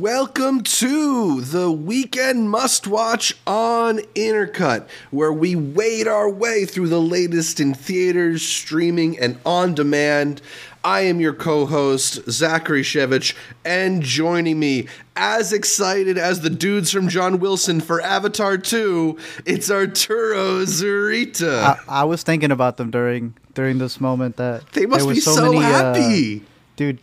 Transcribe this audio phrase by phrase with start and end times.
[0.00, 7.00] Welcome to the weekend must watch on Intercut, where we wade our way through the
[7.00, 10.42] latest in theaters, streaming, and on demand.
[10.84, 16.90] I am your co host, Zachary Shevich, and joining me, as excited as the dudes
[16.90, 19.16] from John Wilson for Avatar 2,
[19.46, 21.62] it's Arturo Zurita.
[21.62, 25.52] I, I was thinking about them during during this moment that they must be so,
[25.52, 26.42] many, uh, happy.
[26.76, 26.98] dude.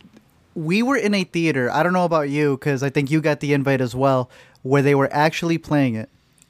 [0.54, 1.70] We were in a theater.
[1.70, 4.30] I don't know about you because I think you got the invite as well,
[4.62, 6.08] where they were actually playing it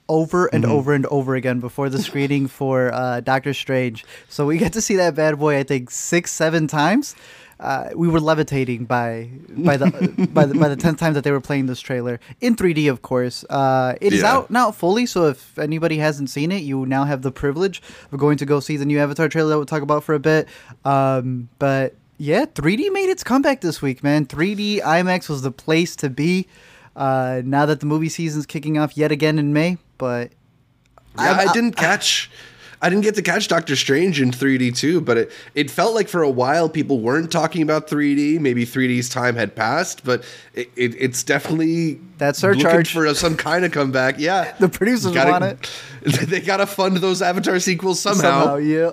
[0.09, 4.05] over and over and over again before the screening for uh, Doctor Strange.
[4.29, 5.57] So we got to see that bad boy.
[5.59, 7.17] I think six, seven times.
[7.61, 9.87] Uh, we were levitating by by the
[10.35, 12.91] by the by the tenth time that they were playing this trailer in 3D.
[12.91, 14.33] Of course, uh, it is Yeah.
[14.37, 15.07] out now fully.
[15.07, 18.59] So if anybody hasn't seen it, you now have the privilege of going to go
[18.59, 20.49] see the new Avatar trailer that we'll talk about for a bit.
[20.85, 24.27] Um, but yeah, 3D made its comeback this week, man.
[24.27, 26.47] 3D IMAX was the place to be.
[26.97, 30.31] Uh, now that the movie season's kicking off yet again in May, but
[31.19, 32.31] Yeah, I'm- I didn't catch.
[32.83, 36.07] I didn't get to catch Doctor Strange in 3D too, but it, it felt like
[36.07, 38.39] for a while people weren't talking about 3D.
[38.39, 42.93] Maybe 3D's time had passed, but it, it, it's definitely That looking surcharge.
[42.93, 44.17] for some kind of comeback.
[44.19, 45.71] Yeah, The producers Gotta- want it.
[46.29, 48.21] They gotta fund those Avatar sequels somehow.
[48.43, 48.91] somehow, yeah.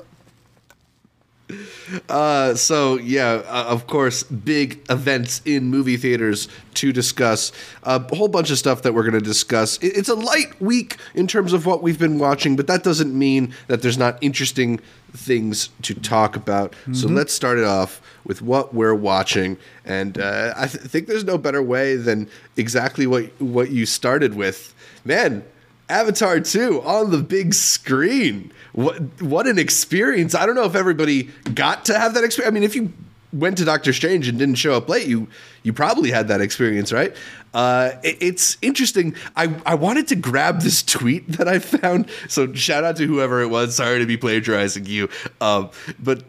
[2.10, 7.52] Uh, so yeah, uh, of course, big events in movie theaters to discuss.
[7.84, 9.78] Uh, a whole bunch of stuff that we're going to discuss.
[9.80, 13.18] It- it's a light week in terms of what we've been watching, but that doesn't
[13.18, 14.80] mean that there's not interesting
[15.14, 16.74] things to talk about.
[16.94, 21.26] So let's start it off with what we're watching, and uh, I th- think there's
[21.26, 25.44] no better way than exactly what what you started with, man.
[25.90, 28.54] Avatar 2 on the big screen.
[28.74, 30.34] What what an experience.
[30.36, 32.52] I don't know if everybody got to have that experience.
[32.52, 32.92] I mean, if you
[33.34, 35.28] went to Doctor Strange and didn't show up late, you
[35.64, 37.16] you probably had that experience, right?
[37.54, 39.16] Uh, it- it's interesting.
[39.36, 42.10] I, I wanted to grab this tweet that I found.
[42.30, 43.76] So shout out to whoever it was.
[43.76, 45.10] Sorry to be plagiarizing you.
[45.42, 46.24] Um, but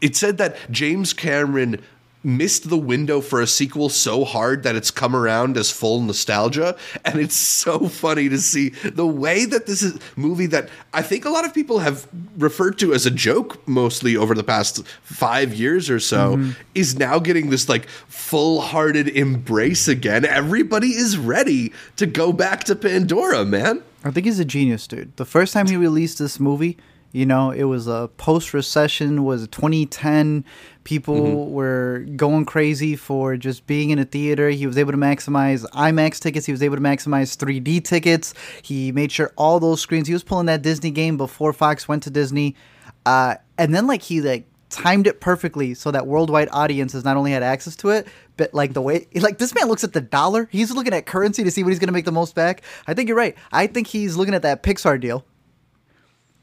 [0.00, 1.80] it said that James Cameron
[2.24, 6.76] missed the window for a sequel so hard that it's come around as full nostalgia.
[7.04, 11.24] And it's so funny to see the way that this is movie that I think
[11.24, 12.06] a lot of people have
[12.36, 16.50] referred to as a joke mostly over the past 5 years or so mm-hmm.
[16.74, 20.24] is now getting this like full-hearted embrace again.
[20.24, 23.82] Everybody is ready to go back to Pandora man.
[24.04, 25.16] I think he's a genius, dude.
[25.16, 26.76] The first time he released this movie,
[27.12, 30.44] you know, it was a post recession, was 2010.
[30.84, 34.48] People were going crazy for just being in a theater.
[34.48, 36.46] He was able to maximize IMAX tickets.
[36.46, 38.32] He was able to maximize 3D tickets.
[38.62, 40.08] He made sure all those screens.
[40.08, 42.56] He was pulling that Disney game before Fox went to Disney.
[43.04, 47.30] Uh, and then like he like timed it perfectly so that worldwide audiences not only
[47.30, 48.08] had access to it,
[48.38, 50.48] but like the way like this man looks at the dollar.
[50.50, 52.62] He's looking at currency to see what he's gonna make the most back.
[52.86, 53.36] I think you're right.
[53.52, 55.24] I think he's looking at that Pixar deal.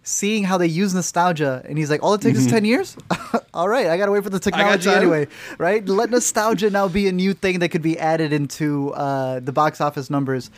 [0.04, 2.98] Seeing how they use nostalgia, and he's like, "All it takes is ten years.
[3.54, 5.28] All right, I gotta wait for the technology anyway,
[5.58, 5.86] right?
[5.86, 9.82] Let nostalgia now be a new thing that could be added into uh, the box
[9.82, 10.50] office numbers.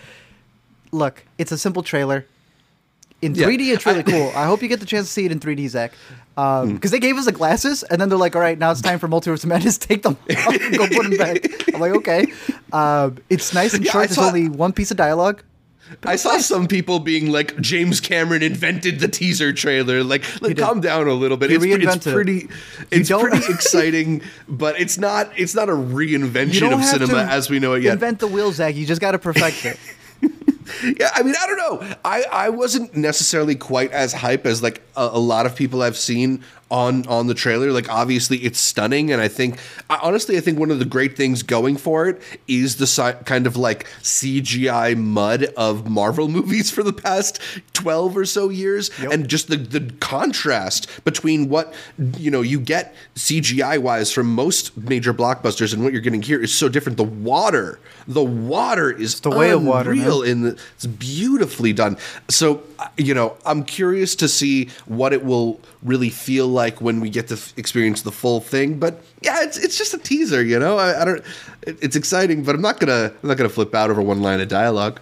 [0.91, 2.25] Look, it's a simple trailer.
[3.21, 4.31] In Yeah, 3D, it's really cool.
[4.35, 5.93] I hope you get the chance to see it in 3D, Zach.
[6.35, 8.99] Because they gave us the glasses, and then they're like, "All right, now it's time
[8.99, 9.77] for Multiverse Madness.
[9.79, 12.27] Take them, off and go put them back." I'm like, "Okay."
[12.71, 14.03] Um, it's nice and short.
[14.03, 15.43] I There's only one piece of dialogue.
[16.03, 20.03] I saw some people being like, James Cameron invented the teaser trailer.
[20.03, 21.51] Like, like calm down a little bit.
[21.51, 22.49] It's, pre- it's pretty,
[22.91, 25.31] it's pretty exciting, but it's not.
[25.37, 27.93] It's not a reinvention of cinema as we know it yet.
[27.93, 28.75] Invent the wheel, Zach.
[28.75, 29.79] You just got to perfect it.
[30.83, 31.95] Yeah, I mean, I don't know.
[32.03, 35.97] I, I wasn't necessarily quite as hype as like a, a lot of people I've
[35.97, 37.71] seen on on the trailer.
[37.71, 41.17] Like, obviously, it's stunning, and I think, I, honestly, I think one of the great
[41.17, 46.71] things going for it is the si- kind of like CGI mud of Marvel movies
[46.71, 47.39] for the past
[47.73, 51.73] twelve or so years, and just the the contrast between what
[52.17, 56.41] you know you get CGI wise from most major blockbusters and what you're getting here
[56.41, 56.97] is so different.
[56.97, 60.29] The water, the water is the way of water, man.
[60.29, 61.97] in the it's beautifully done.
[62.29, 62.63] So
[62.97, 67.27] you know, I'm curious to see what it will really feel like when we get
[67.29, 68.79] to f- experience the full thing.
[68.79, 70.43] But yeah, it's it's just a teaser.
[70.43, 71.23] You know, I, I don't.
[71.63, 74.39] It, it's exciting, but I'm not gonna I'm not gonna flip out over one line
[74.41, 74.99] of dialogue.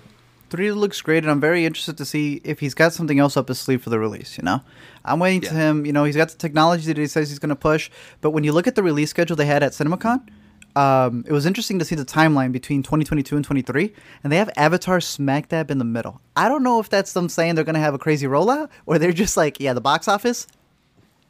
[0.49, 3.47] 3D looks great, and I'm very interested to see if he's got something else up
[3.47, 4.37] his sleeve for the release.
[4.37, 4.61] You know,
[5.05, 5.85] I'm waiting to him.
[5.85, 7.91] You know, he's got the technology that he says he's going to push,
[8.21, 10.27] but when you look at the release schedule they had at CinemaCon,
[10.75, 13.93] um, it was interesting to see the timeline between 2022 and 23,
[14.23, 16.21] and they have Avatar smack dab in the middle.
[16.35, 18.99] I don't know if that's them saying they're going to have a crazy rollout, or
[18.99, 20.47] they're just like, yeah, the box office,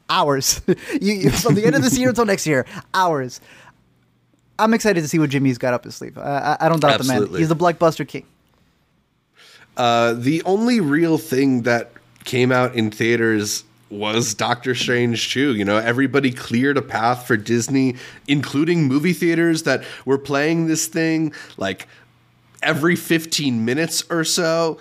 [0.09, 0.61] hours.
[0.67, 3.39] you, you from the end of this year until next year, hours.
[4.57, 6.17] I'm excited to see what Jimmy's got up his sleeve.
[6.17, 7.27] I, I, I don't doubt the man.
[7.27, 8.25] He's the blockbuster king.
[9.77, 11.91] Uh, the only real thing that
[12.25, 15.55] came out in theaters was Doctor Strange 2.
[15.55, 17.95] You know, everybody cleared a path for Disney,
[18.27, 21.87] including movie theaters that were playing this thing like
[22.61, 24.79] every 15 minutes or so.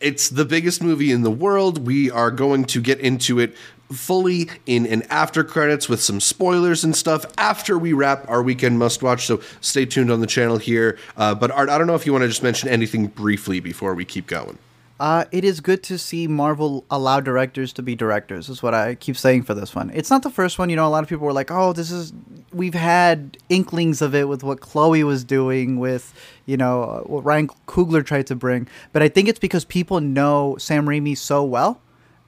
[0.00, 1.86] It's the biggest movie in the world.
[1.86, 3.54] We are going to get into it
[3.92, 8.78] fully in an after credits with some spoilers and stuff after we wrap our weekend
[8.78, 9.26] must watch.
[9.26, 10.98] So stay tuned on the channel here.
[11.16, 13.94] Uh, but Art, I don't know if you want to just mention anything briefly before
[13.94, 14.58] we keep going.
[15.00, 18.48] Uh, it is good to see Marvel allow directors to be directors.
[18.48, 19.90] Is what I keep saying for this one.
[19.94, 20.70] It's not the first one.
[20.70, 22.12] You know, a lot of people were like, "Oh, this is."
[22.52, 26.14] We've had inklings of it with what Chloe was doing, with
[26.46, 28.68] you know uh, what Ryan Coogler tried to bring.
[28.92, 31.80] But I think it's because people know Sam Raimi so well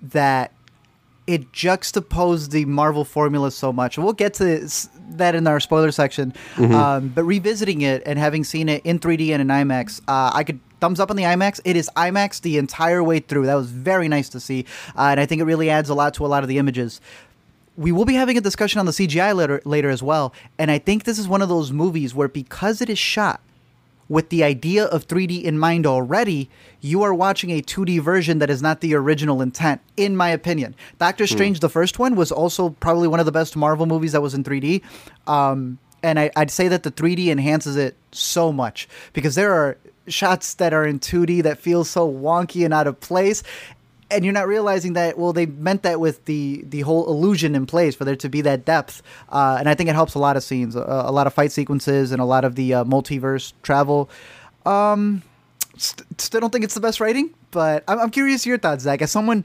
[0.03, 0.53] that
[1.27, 3.97] it juxtaposed the Marvel formula so much.
[3.97, 4.69] We'll get to
[5.11, 6.35] that in our spoiler section.
[6.75, 10.45] Um, but revisiting it and having seen it in 3D and in IMAX, uh, I
[10.45, 11.61] could thumbs up on the IMAX.
[11.65, 13.47] It is IMAX the entire way through.
[13.47, 14.67] That was very nice to see,
[14.97, 17.01] uh, and I think it really adds a lot to a lot of the images.
[17.77, 20.79] We will be having a discussion on the CGI later, later as well, and I
[20.79, 23.41] think this is one of those movies where because it is shot
[24.15, 26.49] with the idea of 3D in mind already,
[26.81, 30.77] you are watching a 2D version that is not the original intent, in my opinion.
[31.01, 34.23] Doctor Strange, the first one, was also probably one of the best Marvel movies that
[34.23, 34.83] was in 3D.
[35.27, 39.77] Um, and I, I'd say that the 3D enhances it so much because there are
[40.07, 43.43] shots that are in 2D that feel so wonky and out of place.
[44.15, 45.19] And you're not realizing that.
[45.19, 48.41] Well, they meant that with the the whole illusion in place for there to be
[48.43, 51.27] that depth, uh, and I think it helps a lot of scenes, a, a lot
[51.27, 54.09] of fight sequences, and a lot of the uh, multiverse travel.
[54.65, 55.23] Um,
[55.77, 59.03] st- still don't think it's the best writing, but I'm, I'm curious your thoughts, Zach.
[59.03, 59.45] As someone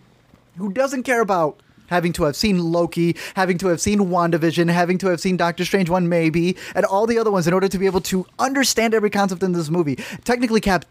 [0.57, 4.97] who doesn't care about having to have seen Loki, having to have seen WandaVision, having
[4.99, 7.77] to have seen Doctor Strange one maybe, and all the other ones in order to
[7.77, 9.95] be able to understand every concept in this movie.
[10.23, 10.85] Technically, Cap.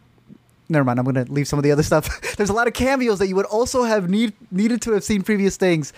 [0.68, 0.98] Never mind.
[0.98, 2.20] I'm going to leave some of the other stuff.
[2.36, 5.22] There's a lot of cameos that you would also have need, needed to have seen
[5.22, 5.92] previous things.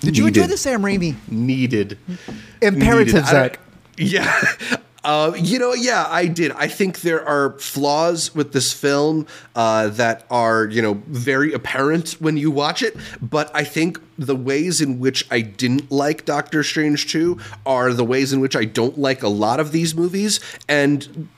[0.00, 1.98] Did you enjoy the Sam Raimi Needed.
[2.60, 3.26] imperative, Needed.
[3.26, 3.60] Zach?
[3.96, 4.42] Yeah.
[5.04, 6.50] Uh, you know, yeah, I did.
[6.52, 12.12] I think there are flaws with this film uh, that are, you know, very apparent
[12.20, 12.96] when you watch it.
[13.22, 18.04] But I think the ways in which I didn't like Doctor Strange 2 are the
[18.04, 20.40] ways in which I don't like a lot of these movies.
[20.68, 21.28] And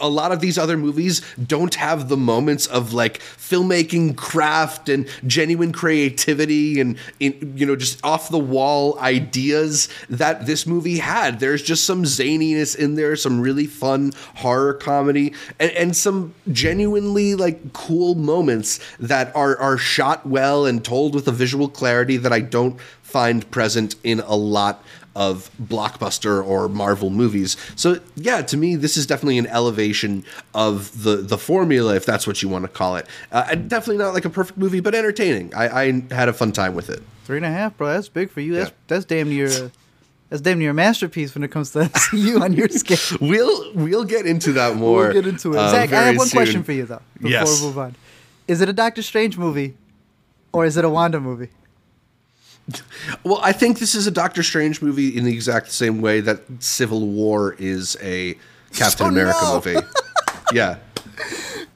[0.00, 5.08] a lot of these other movies don't have the moments of like filmmaking craft and
[5.26, 11.40] genuine creativity and you know just off the wall ideas that this movie had.
[11.40, 17.34] There's just some zaniness in there some really fun horror comedy and, and some genuinely
[17.34, 22.32] like cool moments that are are shot well and told with a visual clarity that
[22.32, 24.84] I don't find present in a lot
[25.16, 27.56] of blockbuster or Marvel movies.
[27.74, 30.24] So yeah, to me, this is definitely an elevation
[30.54, 33.06] of the the formula, if that's what you want to call it.
[33.32, 35.52] Uh, and definitely not like a perfect movie, but entertaining.
[35.54, 37.02] I, I had a fun time with it.
[37.24, 37.88] Three and a half, bro.
[37.94, 38.54] That's big for you.
[38.54, 38.76] That's Yeah.
[38.88, 39.48] that's damn near.
[39.48, 39.70] uh,
[40.28, 42.98] That's damn near a masterpiece when it comes to you on your scale.
[43.20, 45.04] We'll we'll get into that more.
[45.04, 45.58] we'll get into it.
[45.58, 46.36] uh, Zach, I have one soon.
[46.38, 47.00] question for you though.
[47.14, 47.60] Before Yes.
[47.60, 47.94] we move on,
[48.48, 49.74] is it a Doctor Strange movie,
[50.52, 51.48] or is it a Wanda movie?
[53.24, 56.40] Well, I think this is a Doctor Strange movie in the exact same way that
[56.60, 58.36] Civil War is a
[58.72, 59.54] Captain Oh, America no.
[59.54, 59.76] movie.
[60.52, 60.78] yeah.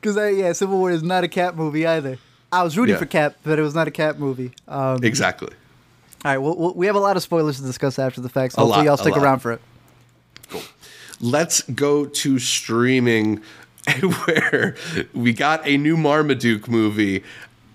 [0.01, 2.19] Because yeah, Civil War is not a Cap movie either.
[2.53, 2.99] I was rooting Yeah.
[2.99, 4.51] for Cap, but it was not a Cap movie.
[4.67, 5.51] Um, Exactly.
[6.25, 8.63] all right, well, we'll, have a lot of spoilers to discuss after the fact, so
[8.63, 9.61] A hopefully lot, y'all stick around for it.
[10.49, 10.63] Cool.
[11.21, 13.43] Let's go to streaming
[14.25, 14.75] where
[15.15, 17.23] we got a new Marmaduke movie.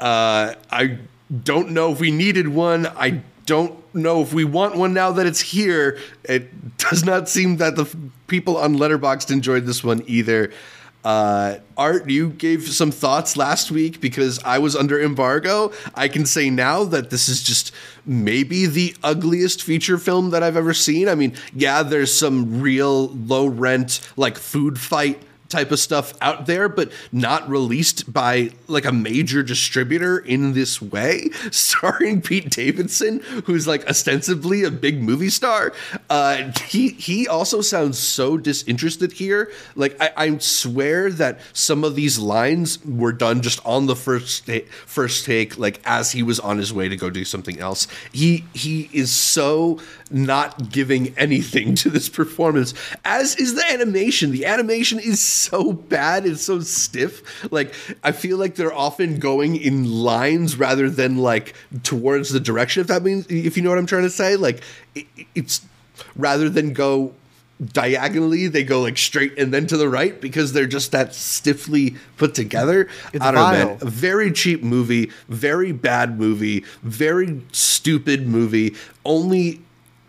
[0.02, 0.98] Uh, I
[1.44, 2.88] don't know if we needed one.
[2.88, 6.00] I don't know if we want one now that it's here.
[6.24, 7.86] It does not seem that the
[8.28, 10.52] people on Letterboxd enjoyed this one either.
[11.04, 15.72] Uh, Art, you gave some thoughts last week because I was under embargo.
[15.94, 17.72] I can say now that this is just
[18.08, 21.08] maybe the ugliest feature film that I've ever seen.
[21.08, 26.46] I mean, yeah, there's some real low rent, like food fight type of stuff out
[26.46, 33.20] there, but not released by like a major distributor in this way, starring Pete Davidson,
[33.46, 35.74] who's like ostensibly a big movie star.
[36.10, 39.52] Uh, he he also sounds so disinterested here.
[39.76, 44.48] Like I, I swear that some of these lines were done just on the first
[44.48, 47.88] ta- first take, like as he was on his way to go do something else.
[48.12, 49.80] He he is so
[50.12, 54.32] not giving anything to this performance, as is the animation.
[54.32, 57.52] The animation is so bad, it's so stiff.
[57.52, 62.82] Like, I feel like they're often going in lines rather than like towards the direction,
[62.82, 64.36] if that means, if you know what I'm trying to say.
[64.36, 64.62] Like,
[64.94, 65.66] it, it's
[66.16, 67.14] rather than go
[67.72, 71.96] diagonally they go like straight and then to the right because they're just that stiffly
[72.18, 72.90] put together.
[73.14, 73.68] It's I don't know, vile.
[73.68, 73.78] man.
[73.82, 78.76] A very cheap movie, very bad movie, very stupid movie.
[79.06, 79.62] Only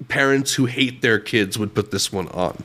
[0.09, 2.63] parents who hate their kids would put this one on.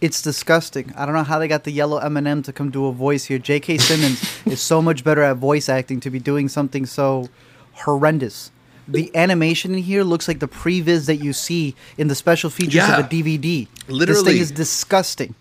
[0.00, 0.92] It's disgusting.
[0.96, 3.38] I don't know how they got the yellow M&M to come do a voice here.
[3.38, 3.78] J.K.
[3.78, 7.28] Simmons is so much better at voice acting to be doing something so
[7.72, 8.50] horrendous.
[8.86, 12.74] The animation in here looks like the previs that you see in the special features
[12.74, 12.98] Yeah.
[12.98, 13.66] of a DVD.
[13.88, 15.34] Literally, this thing is disgusting.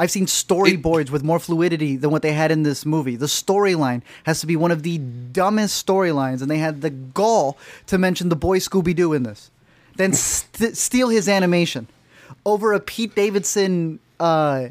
[0.00, 3.16] I've seen storyboards with more fluidity than what they had in this movie.
[3.16, 7.58] The storyline has to be one of the dumbest storylines, and they had the gall
[7.88, 9.50] to mention the boy Scooby Doo in this.
[9.96, 11.86] Then st- steal his animation
[12.46, 14.68] over a Pete Davidson uh,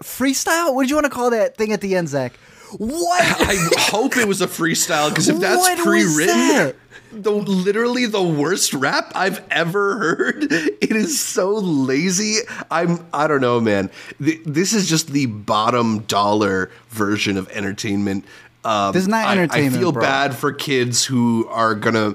[0.00, 0.72] freestyle.
[0.76, 2.32] What did you want to call that thing at the end, Zach?
[2.78, 3.22] What?
[3.22, 6.76] I hope it was a freestyle because if that's pre-written, that?
[7.22, 10.44] The literally the worst rap I've ever heard.
[10.52, 12.38] It is so lazy.
[12.70, 13.90] I'm I don't know, man.
[14.22, 18.24] Th- This is just the bottom dollar version of entertainment.
[18.64, 20.02] Um, This is not I- entertainment, I, feel bro.
[20.02, 22.14] bad for kids who are gonna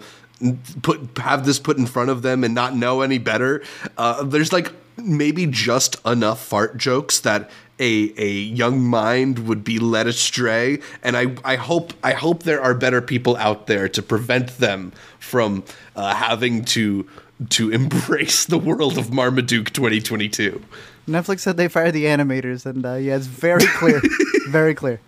[0.81, 3.61] put have this put in front of them and not know any better.
[3.97, 7.49] Uh, there's like maybe just enough fart jokes that
[7.81, 12.61] a a young mind would be led astray and I, I hope I hope there
[12.61, 15.63] are better people out there to prevent them from
[15.95, 17.07] uh, having to
[17.49, 20.61] to embrace the world of Marmaduke 2022.
[21.07, 23.99] Netflix said they fired the animators, and uh, yeah, it's very clear,
[24.49, 25.01] very clear,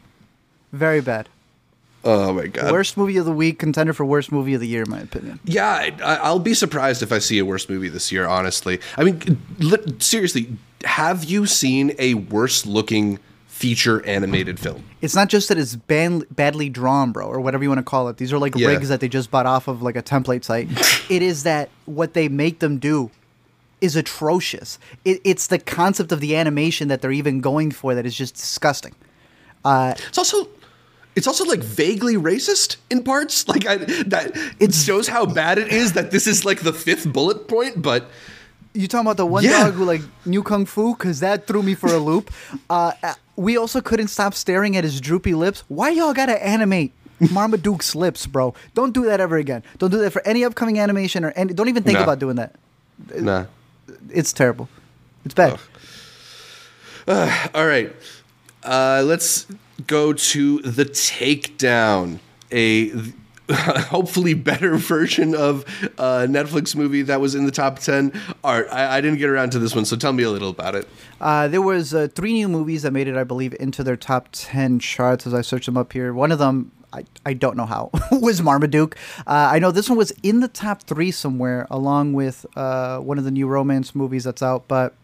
[0.72, 1.30] very bad.
[2.06, 2.72] Oh my god.
[2.72, 5.40] Worst movie of the week, contender for worst movie of the year, in my opinion.
[5.46, 8.28] Yeah, I, I- I'll be surprised if I see a worse movie this year.
[8.28, 14.84] Honestly, I mean, li- seriously, have you seen a worse looking feature animated film?
[15.02, 18.10] It's not just that it's ban- badly drawn, bro, or whatever you want to call
[18.10, 18.18] it.
[18.18, 18.68] These are like Yeah.
[18.68, 20.68] rigs that they just bought off of like a template site.
[21.10, 23.12] it is that what they make them do
[23.80, 24.78] is atrocious.
[25.06, 28.36] It, it's the concept of the animation that they're even going for that is just
[28.36, 28.94] disgusting.
[29.64, 30.50] Uh, It's also.
[31.16, 33.46] It's also like vaguely racist in parts.
[33.54, 37.12] Like I, that, it shows how bad it is that this is like the fifth
[37.12, 37.82] bullet point.
[37.82, 38.10] But
[38.74, 39.66] You talking about the one Yeah.
[39.66, 40.94] dog who like knew kung fu?
[40.96, 42.32] Because that threw me for a loop.
[42.70, 45.64] Uh, uh, we also couldn't stop staring at his droopy lips.
[45.68, 46.92] Why y'all gotta animate
[47.32, 48.54] Marmaduke's lips, bro?
[48.74, 49.62] Don't do that ever again.
[49.78, 51.54] Don't do that for any upcoming animation or any.
[51.54, 52.04] Don't even think No.
[52.04, 52.56] about doing that.
[53.16, 53.46] nah.
[54.10, 54.68] It's terrible.
[55.26, 55.60] It's bad.
[57.54, 57.94] All right.
[58.64, 59.46] Uh, let's
[59.88, 62.20] go to the takedown.
[62.52, 62.92] A
[63.52, 65.64] hopefully better version of
[65.98, 68.14] a Netflix movie that was in the top ten.
[68.44, 70.76] Art, I, I didn't get around to this one, so tell me a little about
[70.76, 70.88] it.
[71.20, 74.30] Uh, there was uh, three new movies that made it, I believe, into their top
[74.32, 76.14] ten charts as I searched them up here.
[76.14, 78.96] One of them, I, I don't know how, was Marmaduke.
[79.28, 83.18] Uh, I know this one was in the top three somewhere, along with uh, one
[83.18, 84.70] of the new romance movies that's out.
[84.70, 84.96] But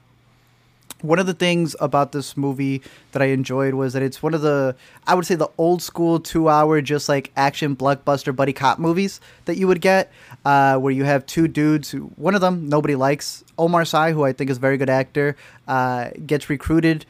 [1.01, 4.41] one of the things about this movie that I enjoyed was that it's one of
[4.41, 4.75] the,
[5.07, 9.21] I would say, the old school two hour, just like action blockbuster buddy cop movies
[9.45, 10.11] that you would get,
[10.45, 14.23] uh, where you have two dudes who, one of them nobody likes, Omar Sy, who
[14.23, 15.35] I think is a very good actor,
[15.67, 17.05] uh, gets recruited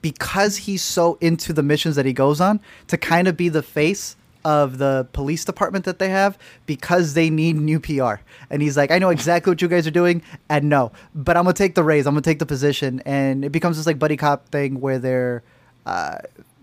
[0.00, 3.62] because he's so into the missions that he goes on to kind of be the
[3.62, 4.16] face
[4.48, 8.14] of the police department that they have because they need new PR.
[8.48, 11.44] And he's like, I know exactly what you guys are doing, and no, but I'm
[11.44, 12.06] gonna take the raise.
[12.06, 15.42] I'm gonna take the position, and it becomes this like buddy cop thing where they're
[15.84, 16.16] uh,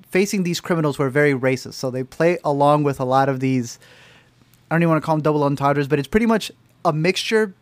[0.10, 1.74] facing these criminals who are very racist.
[1.74, 3.78] So they play along with a lot of these.
[4.72, 6.52] I don't even want to call them double entendres, but it's pretty much
[6.84, 7.54] a mixture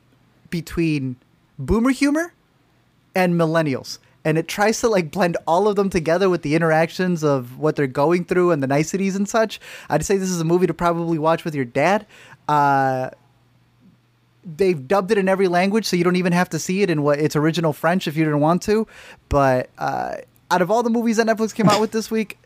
[0.49, 1.17] between
[1.59, 2.33] boomer humor
[3.13, 7.23] and millennials and it tries to like blend all of them together with the interactions
[7.23, 9.59] of what they're going through and the niceties and such.
[9.89, 12.05] I'd say this is a movie to probably watch with your dad.
[12.47, 13.09] Uh,
[14.43, 17.01] they've dubbed it in every language so you don't even have to see it in
[17.01, 18.87] what its original french if you didn't want to.
[19.29, 20.15] But uh,
[20.51, 22.37] out of all the movies that netflix came out with this week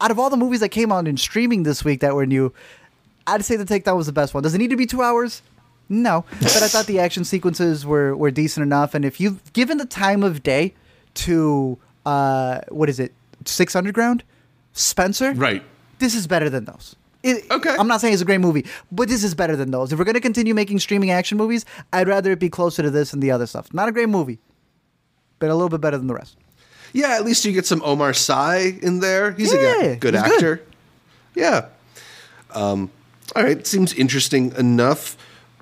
[0.00, 2.52] out of all the movies that came out in streaming this week that were new
[3.26, 4.42] i'd say the takedown was the best one.
[4.42, 5.42] Does it need to be two hours?
[5.88, 8.94] No, but I thought the action sequences were, were decent enough.
[8.94, 10.74] And if you've given the time of day
[11.14, 13.12] to, uh, what is it,
[13.44, 14.22] Six Underground?
[14.72, 15.32] Spencer?
[15.32, 15.62] Right.
[15.98, 16.96] This is better than those.
[17.22, 17.74] It, Okay.
[17.78, 19.92] I'm not saying it's a great movie, but this is better than those.
[19.92, 22.90] If we're going to continue making streaming action movies, I'd rather it be closer to
[22.90, 23.72] this and the other stuff.
[23.72, 24.38] Not a great movie,
[25.38, 26.36] but a little bit better than the rest.
[26.92, 29.32] Yeah, at least you get some Omar Sy in there.
[29.32, 30.32] He's a good, good he's good.
[30.32, 30.62] actor.
[31.34, 31.66] Yeah.
[32.52, 32.90] Um,
[33.34, 35.16] all right, seems interesting enough.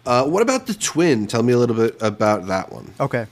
[0.04, 1.26] Uh, what about the twin?
[1.26, 2.92] Tell me a little bit about that one.
[3.00, 3.26] Okay.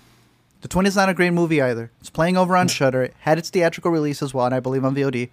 [0.60, 1.90] The Twin is not a great movie either.
[2.00, 3.04] It's playing over on Shudder.
[3.04, 5.30] It had its theatrical release as well, and I believe on VOD.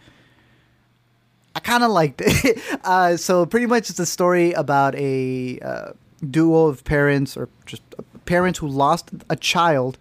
[1.54, 2.62] I kind of liked it.
[2.84, 5.92] uh, so pretty much it's a story about a uh,
[6.30, 7.82] duo of parents, or just
[8.26, 9.98] parents who lost a child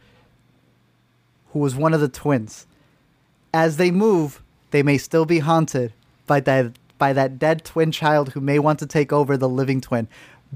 [1.53, 2.67] who was one of the twins.
[3.53, 5.93] As they move, they may still be haunted
[6.27, 9.81] by that by that dead twin child who may want to take over the living
[9.81, 10.09] twin.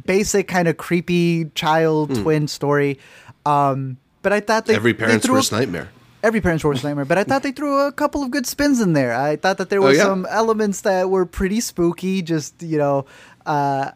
[0.07, 2.99] Basic kind of creepy child twin story.
[3.45, 5.89] Um, but I thought they Every they parent's threw a- worst nightmare.
[6.23, 7.05] every parent's worst nightmare.
[7.07, 9.15] But I thought they threw a couple of good spins in there.
[9.15, 10.05] I thought that there Oh, were yeah?
[10.05, 12.21] some elements that were pretty spooky.
[12.23, 13.07] Just you know,
[13.47, 13.93] uh,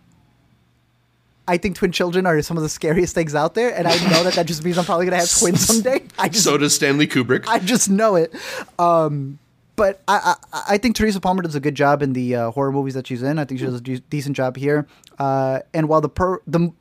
[1.47, 4.23] I think twin children are some of the scariest things out there, and I know
[4.25, 6.03] that that just means I'm probably gonna have twins someday.
[6.19, 7.45] I just So does Stanley Kubrick.
[7.47, 8.33] I just know it.
[8.79, 9.39] Um,
[9.77, 12.73] but I, I I think Teresa Palmer does a good job in the uh, horror
[12.73, 13.39] movies that she's in.
[13.39, 14.87] I think she does a de- decent job here.
[15.19, 16.73] Uh, and while the per the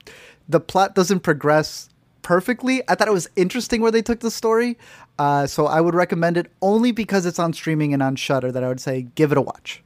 [0.48, 1.90] the plot doesn't progress
[2.24, 4.78] perfectly, I thought it was interesting where they took the story.
[5.20, 8.52] Uh, so I would recommend it only because it's on streaming and on Shudder.
[8.52, 9.84] That I would say give it a watch.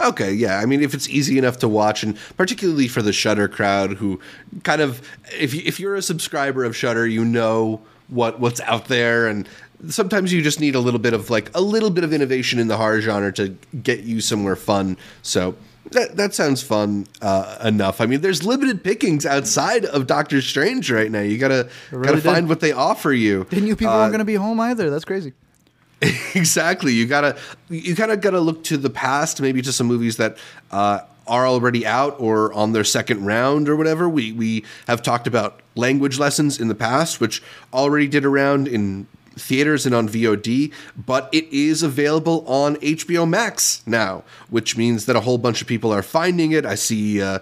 [0.00, 0.58] Okay, yeah.
[0.58, 4.20] I mean, if it's easy enough to watch, and particularly for the Shudder crowd, who
[4.62, 8.86] kind of, if you, if you're a subscriber of Shudder, you know what what's out
[8.86, 9.48] there, and
[9.88, 12.68] sometimes you just need a little bit of like a little bit of innovation in
[12.68, 13.48] the horror genre to
[13.82, 14.96] get you somewhere fun.
[15.22, 15.56] So.
[15.92, 18.00] That, that sounds fun uh, enough.
[18.00, 21.20] I mean, there's limited pickings outside of Doctor Strange right now.
[21.20, 22.24] You gotta really gotta did.
[22.24, 23.44] find what they offer you.
[23.44, 24.90] Didn't you people Uh, aren't to be home either?
[24.90, 25.32] That's crazy.
[26.34, 27.36] exactly you gotta
[27.68, 30.38] you kind of gotta look to the past maybe to some movies that
[30.70, 35.26] uh, are already out or on their second round or whatever we we have talked
[35.26, 37.42] about language lessons in the past which
[37.72, 40.72] already did around in theaters and on VOD
[41.06, 45.66] but it is available on HBO Max now which means that a whole bunch of
[45.66, 47.38] people are finding it I see uh,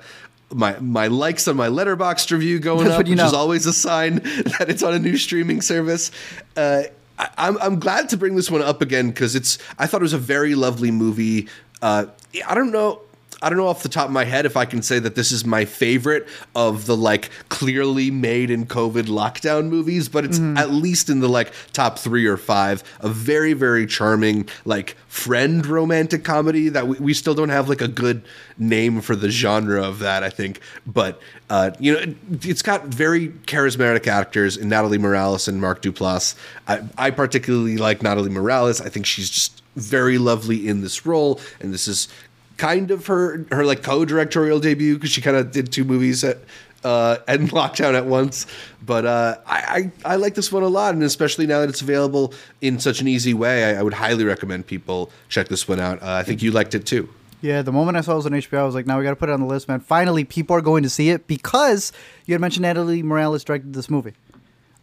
[0.53, 4.17] my my likes on my letterboxd review going up, which is always a sign
[4.59, 6.11] that it's on a new streaming service.
[6.57, 6.85] Uh,
[7.19, 10.05] I, I'm I'm glad to bring this one up again because it's I thought it
[10.05, 11.49] was a very lovely movie.
[11.83, 12.07] Uh,
[12.47, 13.01] I don't know.
[13.43, 15.31] I don't know off the top of my head if I can say that this
[15.31, 20.71] is my favorite of the like clearly made in COVID lockdown movies, but it's at
[20.71, 22.83] least in the like top three or five.
[23.01, 27.83] A very, very charming, like friend romantic comedy that we, we still don't have like
[27.83, 28.23] a good
[28.59, 30.61] name for the genre of that, I think.
[30.87, 35.83] But, uh, you know, it, it's got very charismatic actors in Natalie Morales and Mark
[35.83, 36.35] Duplass.
[36.69, 38.81] I, I particularly like Natalie Morales.
[38.81, 41.39] I think she's just very lovely in this role.
[41.61, 42.09] And this is
[42.57, 46.39] kind of her her like co-directorial debut because she kind of did two movies at
[46.85, 48.47] uh and lockdown at once
[48.85, 51.83] but uh I, I i like this one a lot and especially now that it's
[51.83, 55.81] available in such an easy way i, I would highly recommend people check this one
[55.81, 57.09] out uh, i think you liked it too
[57.43, 59.11] Yeah, the moment I saw it was on HBO, I was like, now we got
[59.11, 59.79] to put it on the list, man.
[59.79, 61.93] Finally, people are going to see it because
[62.25, 64.15] you had mentioned Natalie Morales directed this movie.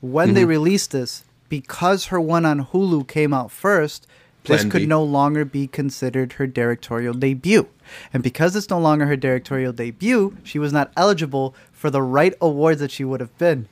[0.01, 0.35] When Mm-hmm.
[0.35, 4.05] they released this, because her one on Hulu came out first,
[4.43, 4.85] this could B.
[4.85, 7.67] no longer be considered her directorial debut.
[8.13, 12.33] And because it's no longer her directorial debut, she was not eligible for the right
[12.41, 13.67] awards that she would have been.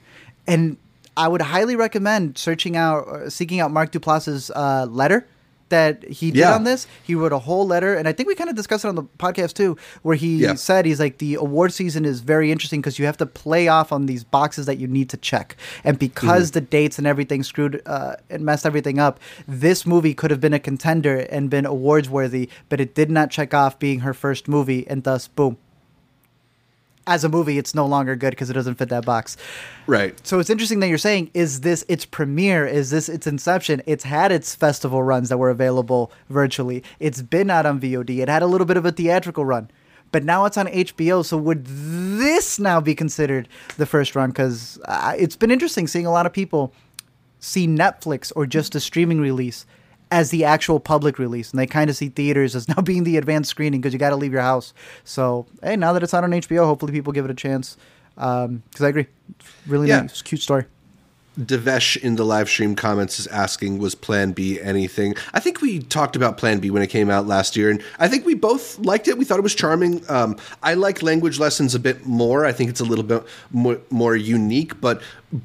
[0.47, 0.77] And
[1.15, 5.27] I would highly recommend searching out, uh, seeking out Mark Duplass's uh, letter
[5.71, 6.53] that he did Yeah.
[6.55, 6.87] on this.
[7.03, 9.03] He wrote a whole letter, and I think we kind of discussed it on the
[9.19, 10.53] podcast too, where he Yeah.
[10.53, 13.91] said he's like the award season is very interesting because you have to play off
[13.91, 16.53] on these boxes that you need to check, and because Mm-hmm.
[16.59, 20.53] the dates and everything screwed uh, and messed everything up, this movie could have been
[20.53, 24.47] a contender and been awards worthy, but it did not check off being her first
[24.47, 25.57] movie, and thus boom.
[27.11, 29.35] As a movie, it's no longer good because it doesn't fit that box.
[29.85, 32.65] right So it's interesting that you're saying, is this its premiere?
[32.65, 33.81] Is this its inception?
[33.85, 36.85] It's had its festival runs that were available virtually.
[37.01, 38.19] It's been out on VOD.
[38.19, 39.69] It had a little bit of a theatrical run.
[40.13, 41.25] But now it's on HBO.
[41.25, 44.29] So would this now be considered the first run?
[44.29, 46.73] Because uh, it's been interesting seeing a lot of people
[47.39, 49.65] see Netflix or just a streaming release
[50.11, 53.17] as the actual public release, and they kind of see theaters as now being the
[53.17, 54.73] advanced screening because you got to leave your house.
[55.03, 57.77] So hey, now that it's out on HBO, hopefully people give it a chance.
[58.17, 59.07] Um, because I agree,
[59.65, 60.01] really Yeah.
[60.01, 60.65] nice, cute story.
[61.39, 65.15] Devesh in the live stream comments is asking, was Plan B anything?
[65.33, 68.09] I think we talked about Plan B when it came out last year, and I
[68.09, 69.17] think we both liked it.
[69.17, 70.03] We thought it was charming.
[70.09, 72.45] Um, I like language lessons a bit more.
[72.45, 75.01] I think it's a little bit more, more unique, but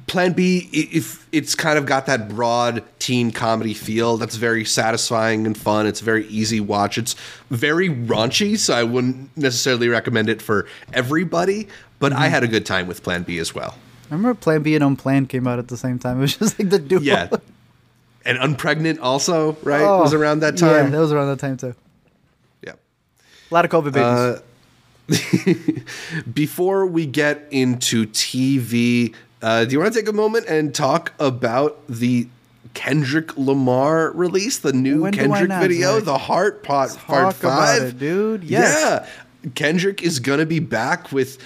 [0.07, 5.45] Plan B, if it's kind of got that broad teen comedy feel, that's very satisfying
[5.45, 5.87] and fun.
[5.87, 6.97] It's a very easy watch.
[6.97, 7.15] It's
[7.49, 11.69] very raunchy, so I wouldn't necessarily recommend it for everybody,
[11.99, 13.77] but I had a good time with Plan B as well.
[14.09, 16.17] I remember Plan B and Unplanned came out at the same time.
[16.17, 17.01] It was just like the duo.
[17.01, 17.29] Yeah.
[18.25, 19.81] And Unpregnant also, right?
[19.81, 20.85] Oh, was around that time.
[20.85, 21.75] Yeah, that was around that time too.
[22.61, 22.73] Yeah.
[23.49, 24.03] A lot of COVID babies.
[24.03, 24.41] Uh,
[26.33, 31.13] Before we get into TV, uh, do you want to take a moment and talk
[31.19, 32.27] about the
[32.73, 36.03] Kendrick Lamar release, the new When Kendrick video, Zach?
[36.05, 38.43] the Heart Pot Part about Five, it, dude.
[38.43, 38.77] Yes.
[38.77, 39.07] Yeah.
[39.55, 41.37] Kendrick is gonna be back with.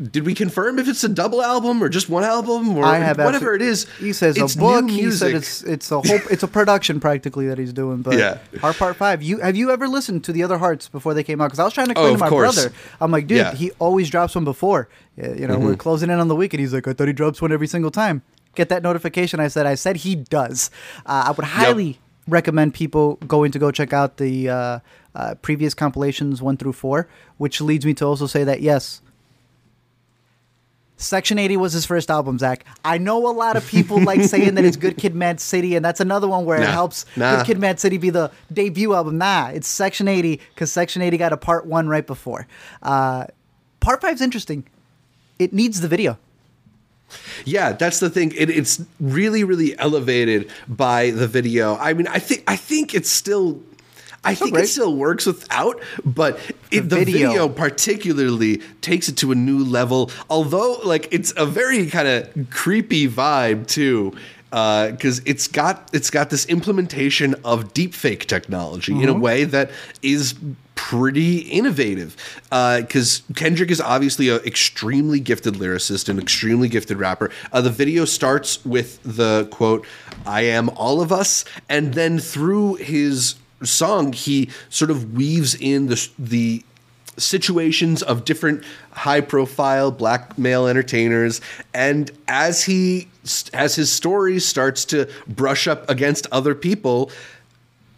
[0.00, 3.18] Did we confirm if it's a double album or just one album or I have
[3.18, 3.86] whatever it is?
[3.98, 4.88] He says it's a book.
[4.90, 8.00] He said it's it's a whole it's a production practically that he's doing.
[8.02, 8.38] But Yeah.
[8.60, 9.22] Heart Part Five.
[9.22, 11.46] You have you ever listened to the other Hearts before they came out?
[11.48, 12.54] Because I was trying to Oh, explain of to my course.
[12.54, 12.72] brother.
[13.00, 13.44] I'm like, dude, Yeah.
[13.48, 13.56] Mm-hmm.
[13.56, 14.88] he always drops one before.
[15.16, 17.42] You know, we're closing in on the week, and he's like, I thought he drops
[17.42, 18.22] one every single time.
[18.54, 19.38] Get that notification?
[19.38, 20.70] I said, I said he does.
[21.04, 21.98] Uh, I would highly
[22.30, 24.78] recommend people going to go check out the uh,
[25.14, 29.02] uh, previous compilations one through four, which leads me to also say that yes.
[30.96, 32.64] Section 80 was his first album, Zach.
[32.84, 35.82] I know a lot of people like saying that it's Good Kid, Mad City, and
[35.82, 37.36] that's another one where it helps Nah.
[37.38, 39.16] Good Kid, Mad City be the debut album.
[39.16, 42.46] Nah, it's Section 80 because Section 80 got a part one right before.
[42.82, 43.24] Uh,
[43.80, 44.66] part five's interesting.
[45.38, 46.18] It needs the video.
[47.44, 48.32] Yeah, that's the thing.
[48.36, 51.76] It, it's really, really elevated by the video.
[51.76, 53.60] I mean, I think I think it's still.
[54.22, 54.64] I think great.
[54.64, 56.38] it still works without, but
[56.70, 57.28] it, the, video.
[57.28, 57.48] video.
[57.48, 60.10] particularly takes it to a new level.
[60.28, 64.14] Although, like, it's a very kind of creepy vibe too,
[64.52, 69.22] uh, because it's got it's got this implementation of deepfake technology in a mm-hmm.
[69.22, 69.70] way that
[70.02, 70.34] is
[70.90, 72.16] pretty innovative.
[72.50, 77.30] Because Kendrick is obviously an extremely gifted lyricist, and extremely gifted rapper.
[77.52, 79.86] Uh, the video starts with the quote,
[80.26, 85.86] "I am all of us," and then through his song, he sort of weaves in
[85.86, 86.64] the the
[87.16, 91.40] situations of different high profile black male entertainers
[91.74, 93.06] and as he
[93.52, 97.10] as his story starts to brush up against other people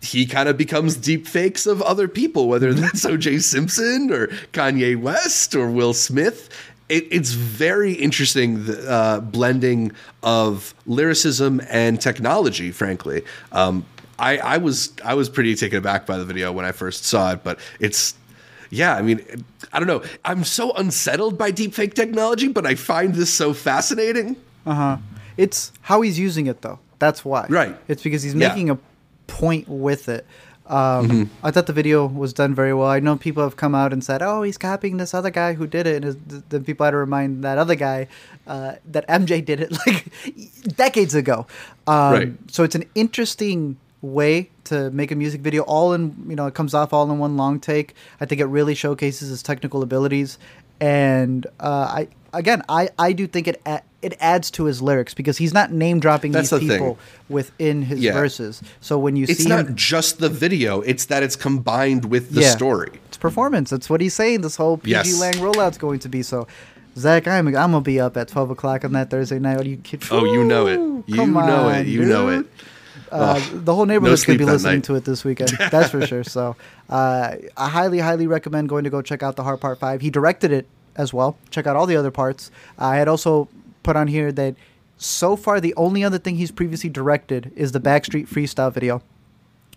[0.03, 5.01] he kind of becomes deep fakes of other people whether that's OJ Simpson or Kanye
[5.01, 6.49] West or Will Smith
[6.88, 13.87] it, it's very interesting the uh, blending of lyricism and technology frankly um,
[14.19, 17.33] I, I was I was pretty taken aback by the video when I first saw
[17.33, 18.15] it, but it's
[18.71, 19.21] yeah, I mean,
[19.73, 20.03] I don't know.
[20.25, 24.37] I'm so unsettled by deepfake technology, but I find this so fascinating.
[24.65, 24.97] Uh huh.
[25.37, 26.79] It's how he's using it though.
[27.01, 27.47] That's why.
[27.49, 27.75] Right.
[27.88, 28.49] It's because he's Yeah.
[28.49, 28.79] making a
[29.43, 30.25] point with it.
[30.69, 32.89] Um, I thought the video was done very well.
[32.89, 35.67] I know people have come out and said, "Oh, he's copying this other guy who
[35.67, 36.15] did it," and
[36.49, 38.07] then people had to remind that other guy
[38.47, 40.07] uh, that MJ did it like
[40.77, 41.47] decades ago.
[41.87, 42.33] Um, Right.
[42.49, 46.55] So it's an interesting way to make a music video all in you know it
[46.55, 50.39] comes off all in one long take i think it really showcases his technical abilities
[50.81, 55.14] and uh, i again i i do think it a- it adds to his lyrics
[55.14, 56.79] because he's not name dropping That's these the thing.
[56.79, 58.12] people within his Yeah.
[58.14, 61.37] verses so when you see It's see not him just the video; it's that it's
[61.37, 62.51] combined with the Yeah.
[62.51, 62.90] story.
[63.07, 65.21] it's performance that's what he's saying this whole pg Yes.
[65.21, 66.47] lang rollout's going to be so
[66.99, 69.59] Zach, I'm, I'm gonna be up at twelve o'clock on that Thursday night.
[69.59, 70.07] Are you kidding?
[70.11, 70.79] Oh, you know it.
[71.07, 71.87] You Come know on, it.
[71.87, 72.45] You know it.
[73.11, 74.85] Uh, the whole neighborhood's gonna be listening night.
[74.85, 75.57] to it this weekend.
[75.71, 76.23] That's for sure.
[76.23, 76.55] So
[76.90, 80.03] uh, I highly, highly recommend going to go check out the Heart Part Five.
[80.03, 80.66] He directed it
[80.97, 81.37] as well.
[81.51, 82.51] Check out all the other parts.
[82.79, 83.49] I had also
[83.83, 84.55] put on here that
[84.97, 89.03] so far the only other thing he's previously directed is the Backstreet Freestyle video,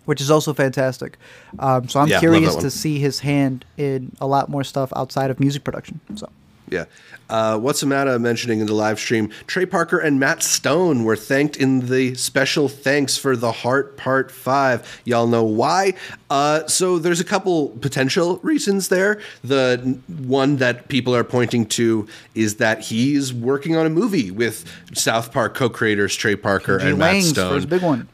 [0.04, 1.18] which is also fantastic.
[1.58, 5.30] Um, so I'm Yeah, curious to see his hand in a lot more stuff outside
[5.30, 6.00] of music production.
[6.14, 6.28] So.
[6.68, 6.86] Yeah.
[7.28, 9.30] Uh, what's the matter mentioning in the live stream?
[9.46, 14.30] Trey Parker and Matt Stone were thanked in the special thanks for the Heart Part
[14.30, 15.02] 5.
[15.04, 15.94] Y'all know why.
[16.30, 19.20] Uh, so there's a couple potential reasons there.
[19.42, 24.64] The one that people are pointing to is that he's working on a movie with
[24.94, 26.88] South Park co creators Trey Parker G.
[26.88, 27.52] and Matt Lang's Stone.
[27.52, 28.08] first big one.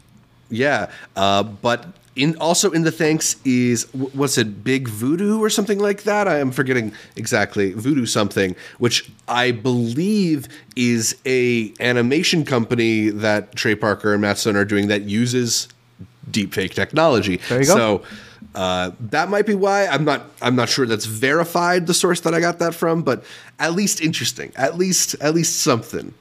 [0.49, 5.49] Yeah, uh, but in also in the thanks is wh- what's it, Big Voodoo or
[5.49, 6.29] something like that?
[6.29, 13.75] I am forgetting exactly Voodoo something, which I believe is a animation company that Trey
[13.75, 15.69] Parker and Matt Stone are doing that uses
[16.31, 17.39] deepfake technology.
[17.49, 17.75] There you go.
[17.75, 18.03] So.
[18.55, 20.27] Uh, that might be why I'm not.
[20.43, 21.87] I'm not sure that's verified.
[21.87, 23.25] The source that I got that from, but
[23.59, 24.53] at least interesting.
[24.57, 26.13] At least, at least something.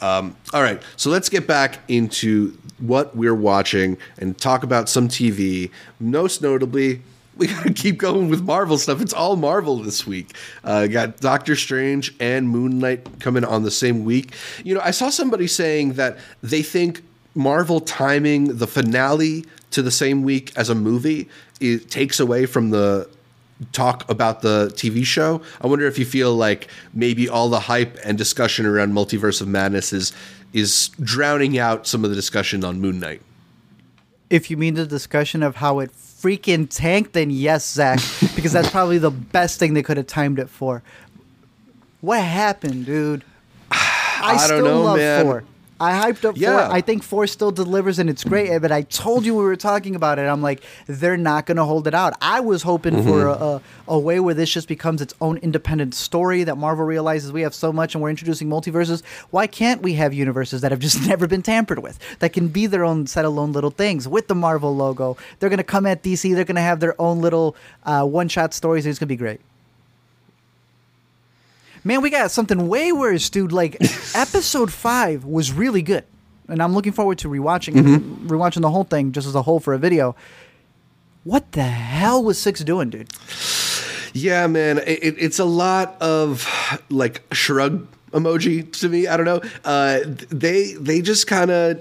[0.00, 5.08] Um, all right, so let's get back into what we're watching and talk about some
[5.08, 5.70] TV.
[5.98, 7.02] Most notably,
[7.36, 9.00] we gotta keep going with Marvel stuff.
[9.00, 10.34] It's all Marvel this week.
[10.64, 14.34] Uh, got Doctor Strange and Moon Knight coming on the same week.
[14.64, 17.02] You know, I saw somebody saying that they think
[17.34, 21.28] Marvel timing the finale to the same week as a movie
[21.60, 23.08] it takes away from the
[23.72, 25.42] talk about the TV show.
[25.60, 29.48] I wonder if you feel like maybe all the hype and discussion around Multiverse of
[29.48, 30.12] Madness is
[30.52, 33.22] is drowning out some of the discussion on Moon Knight.
[34.30, 38.00] If you mean the discussion of how it freaking tanked, then yes, Zach,
[38.34, 40.82] because that's probably the best thing they could have timed it for.
[42.00, 43.24] What happened, dude?
[43.70, 45.24] I, I still don't know, love man.
[45.24, 45.44] Thor.
[45.80, 46.66] I hyped up Yeah.
[46.68, 46.76] four.
[46.76, 48.56] I think four still delivers and it's great.
[48.60, 50.22] But I told you we were talking about it.
[50.26, 52.12] I'm like, they're not going to hold it out.
[52.20, 53.42] I was hoping for Mm-hmm.
[53.42, 53.62] a, a,
[53.96, 57.54] a way where this just becomes its own independent story that Marvel realizes we have
[57.54, 59.02] so much and we're introducing multiverses.
[59.30, 62.66] Why can't we have universes that have just never been tampered with that can be
[62.66, 65.16] their own set of lone little things with the Marvel logo?
[65.38, 66.34] They're going to come at DC.
[66.34, 68.84] They're going to have their own little uh, one shot stories.
[68.84, 69.40] It's going to be great.
[71.82, 73.52] Man, we got something way worse, dude.
[73.52, 73.76] Like
[74.14, 76.04] episode five was really good,
[76.48, 78.28] and I'm looking forward to rewatching Mm-hmm.
[78.28, 80.14] rewatching the whole thing just as a whole for a video.
[81.24, 83.10] What the hell was six doing, dude?
[84.12, 86.46] Yeah, man, it, it- it's a lot of
[86.90, 89.06] like shrug emoji to me.
[89.06, 89.40] I don't know.
[89.64, 91.80] Uh, they they just kind of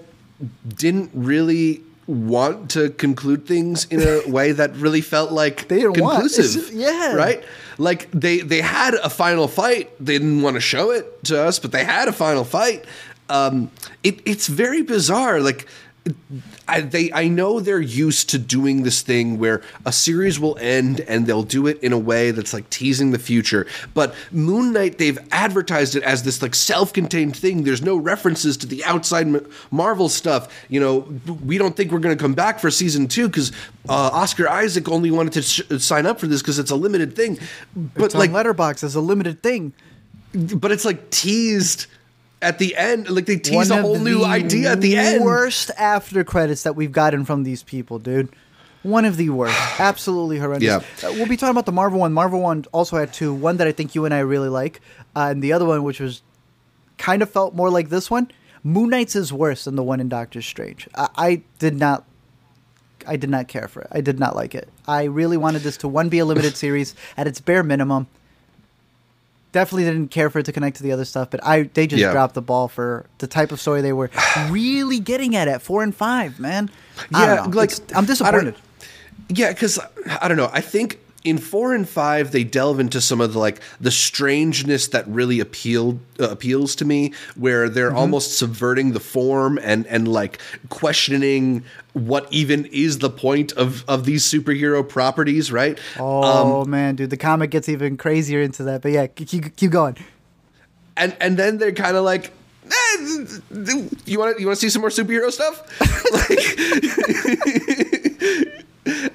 [0.68, 5.94] didn't really want to conclude things in a way that really felt like They didn't
[5.96, 6.74] conclusive.
[6.74, 7.14] yeah.
[7.14, 7.44] right.
[7.78, 9.92] Like they they had a final fight.
[10.04, 12.84] They didn't want to show it to us, but they had a final fight.
[13.30, 13.70] Um,
[14.04, 15.40] it, it's very bizarre.
[15.40, 15.68] Like
[16.68, 21.02] I, they, I know they're used to doing this thing where a series will end
[21.02, 23.66] and they'll do it in a way that's like teasing the future.
[23.94, 27.64] But Moon Knight, they've advertised it as this like self-contained thing.
[27.64, 29.28] There's no references to the outside
[29.72, 30.54] Marvel stuff.
[30.70, 31.00] You know,
[31.44, 33.52] we don't think we're going to come back for season two because
[33.88, 37.16] uh, Oscar Isaac only wanted to sh- sign up for this because it's a limited
[37.16, 37.40] thing.
[37.76, 39.74] But It's like, Letterboxd is a limited thing.
[40.34, 41.88] but it's like teased
[42.42, 43.10] at the end.
[43.10, 45.24] Like they tease One a whole new idea at the end.
[45.24, 48.30] Worst after credits that we've gotten from these people, dude.
[48.84, 49.58] One of the worst.
[49.80, 50.68] Absolutely horrendous.
[50.68, 51.08] Yeah.
[51.08, 52.14] Uh, we'll be talking about the Marvel one.
[52.14, 53.34] Marvel one also had two.
[53.34, 54.82] One that I think you and I really like,
[55.16, 56.22] uh, and the other one, which was
[56.98, 58.32] kind of felt more like this one.
[58.64, 60.88] Moon Knight's is worse than the one in Doctor Strange.
[60.96, 62.06] I, I did not.
[63.08, 63.88] I did not care for it.
[63.92, 64.68] I did not like it.
[64.86, 68.08] I really wanted this to one be a limited series at its bare minimum.
[69.52, 72.00] Definitely didn't care for it to connect to the other stuff, but I they just
[72.02, 72.12] Yeah.
[72.12, 74.12] dropped the ball for the type of story they were
[74.50, 76.70] really getting at at four and five, man.
[77.12, 78.56] Yeah, like, I'm disappointed.
[79.30, 79.80] Yeah, because
[80.22, 80.50] I don't know.
[80.54, 84.88] I think in four and five they delve into some of the like the strangeness
[84.88, 90.08] that really appealed uh, appeals to me, where they're almost subverting the form and and
[90.08, 95.78] like questioning what even is the point of of these superhero properties, right?
[95.98, 98.82] Oh man, dude, the comic gets even crazier into that.
[98.82, 99.98] But yeah, keep, keep going.
[100.96, 102.32] and and then they're kind of like.
[102.72, 103.26] Eh,
[104.06, 105.64] you want you want to see some more superhero stuff?
[106.14, 106.30] like,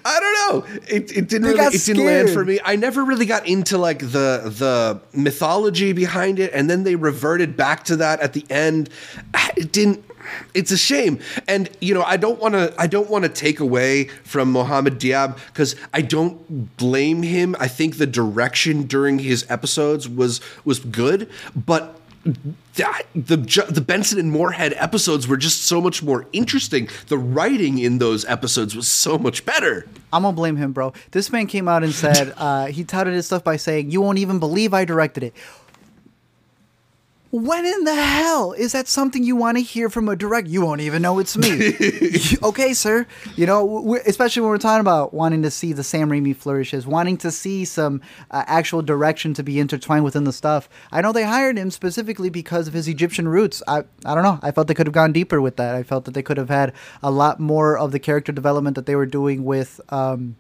[0.04, 0.78] I don't know.
[0.88, 2.60] It, it didn't really, it didn't land for me.
[2.64, 7.56] I never really got into like the the mythology behind it, and then they reverted
[7.56, 8.90] back to that at the end.
[9.56, 10.04] It didn't.
[10.54, 12.74] It's a shame, and you know I don't want to.
[12.78, 17.54] I don't want to take away from Mohamed Diab because I don't blame him.
[17.60, 22.00] I think the direction during his episodes was was good, but
[22.74, 23.37] that, the
[23.68, 26.88] the Benson and Moorhead episodes were just so much more interesting.
[27.08, 29.87] The writing in those episodes was so much better.
[30.12, 30.92] I'm gonna blame him, bro.
[31.10, 34.18] This man came out and said uh, he touted his stuff by saying, "You won't
[34.18, 35.34] even believe I directed it."
[37.34, 40.46] When in the hell is that something you want to hear from a direct?
[40.46, 41.74] You won't even know it's me.
[42.44, 43.08] okay, sir.
[43.34, 47.16] You know, especially when we're talking about wanting to see the Sam Raimi flourishes, wanting
[47.16, 50.68] to see some uh, actual direction to be intertwined within the stuff.
[50.92, 53.64] I know they hired him specifically because of his Egyptian roots.
[53.66, 54.38] I, I don't know.
[54.40, 55.74] I felt they could have gone deeper with that.
[55.74, 58.86] I felt that they could have had a lot more of the character development that
[58.86, 59.80] they were doing with.
[59.88, 60.36] Um,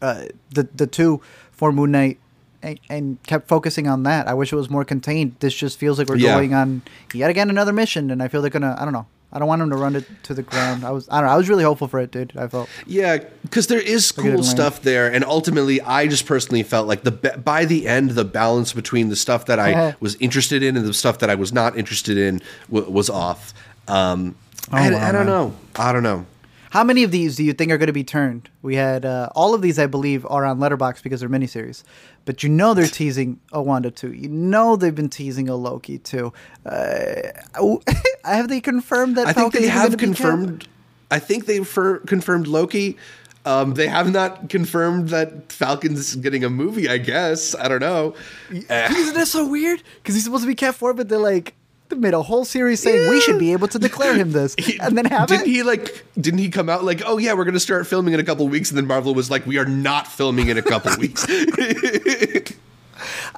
[0.00, 1.20] uh, the the two
[1.52, 2.18] for Moon Knight
[2.62, 4.28] and, and kept focusing on that.
[4.28, 5.36] I wish it was more contained.
[5.40, 6.34] This just feels like we're Yeah.
[6.34, 6.82] going on
[7.14, 8.76] yet again another mission, and I feel they're gonna.
[8.78, 9.06] I don't know.
[9.32, 10.84] I don't want them to run it to the ground.
[10.84, 11.08] I was.
[11.08, 11.34] I don't know.
[11.34, 12.32] I was really hopeful for it, dude.
[12.36, 12.68] I felt.
[12.86, 17.12] Yeah, because there is cool stuff there, and ultimately, I just personally felt like the
[17.12, 20.92] by the end, the balance between the stuff that I was interested in and the
[20.94, 22.40] stuff that I was not interested in
[22.72, 23.54] w- was off.
[23.86, 24.34] Um,
[24.72, 25.26] I, Oh, wow, I don't man.
[25.26, 25.54] know.
[25.76, 26.26] I don't know.
[26.70, 28.48] How many of these do you think are going to be turned?
[28.62, 31.82] We had uh, all of these, I believe, are on Letterboxd because they're miniseries.
[32.24, 34.12] But you know they're teasing a Wanda too.
[34.12, 36.32] You know they've been teasing a Loki too.
[36.64, 37.22] Uh,
[38.24, 39.26] have they confirmed that?
[39.26, 40.68] I think Falcon's they have confirmed.
[41.10, 42.96] I think they fir- confirmed Loki.
[43.44, 46.88] Um, they have not confirmed that Falcon's getting a movie.
[46.88, 48.14] I guess I don't know.
[48.50, 49.82] Isn't that so weird?
[49.96, 51.54] Because he's supposed to be Cap Four, but they're like
[51.98, 55.06] made a whole series saying we should be able to declare him this, and then
[55.06, 55.50] have didn't it.
[55.50, 56.04] he like?
[56.20, 58.70] Didn't he come out like, oh yeah, we're gonna start filming in a couple weeks,
[58.70, 61.26] and then Marvel was like, we are not filming in a couple weeks.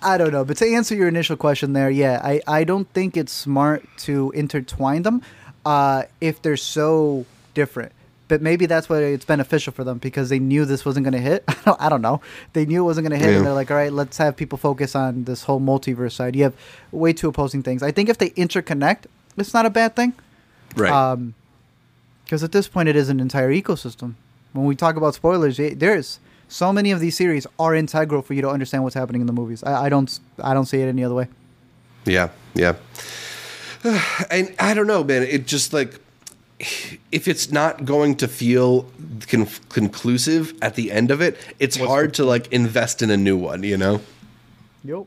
[0.03, 0.45] I don't know.
[0.45, 4.33] But to answer your initial question there, yeah, I, I don't think it's smart to
[4.33, 5.23] intertwine them
[5.65, 7.93] uh, if they're so different.
[8.33, 11.21] But maybe that's why it's beneficial for them because they knew this wasn't going to
[11.21, 11.45] hit.
[11.49, 12.23] I don't, I don't know.
[12.55, 13.37] They knew it wasn't going to hit, Yeah.
[13.37, 16.35] and they're like, all right, let's have people focus on this whole multiverse side.
[16.35, 16.55] You have
[16.93, 17.83] way two opposing things.
[17.83, 19.05] I think if they interconnect,
[19.37, 20.15] it's not a bad thing.
[20.75, 20.91] Right.
[20.91, 21.35] Um,
[22.25, 24.15] because at this point it is an entire ecosystem.
[24.55, 26.19] When we talk about spoilers, it, there's
[26.49, 29.35] so many of these series are integral for you to understand what's happening in the
[29.35, 29.63] movies.
[29.63, 31.29] I, I don't I don't see it any other way.
[32.07, 32.77] Yeah, yeah.
[34.31, 35.23] And I don't know, man.
[35.23, 36.01] It just like
[37.11, 38.87] if it's not going to feel
[39.29, 43.37] con- conclusive at the end of it, it's hard to like invest in a new
[43.37, 43.63] one.
[43.63, 44.01] You know.
[44.85, 45.05] Yep.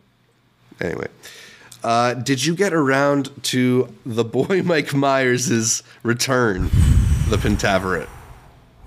[0.81, 1.07] Anyway,
[1.83, 6.63] uh, did you get around to the boy Mike Myers' return,
[7.29, 8.09] the Pentaverate?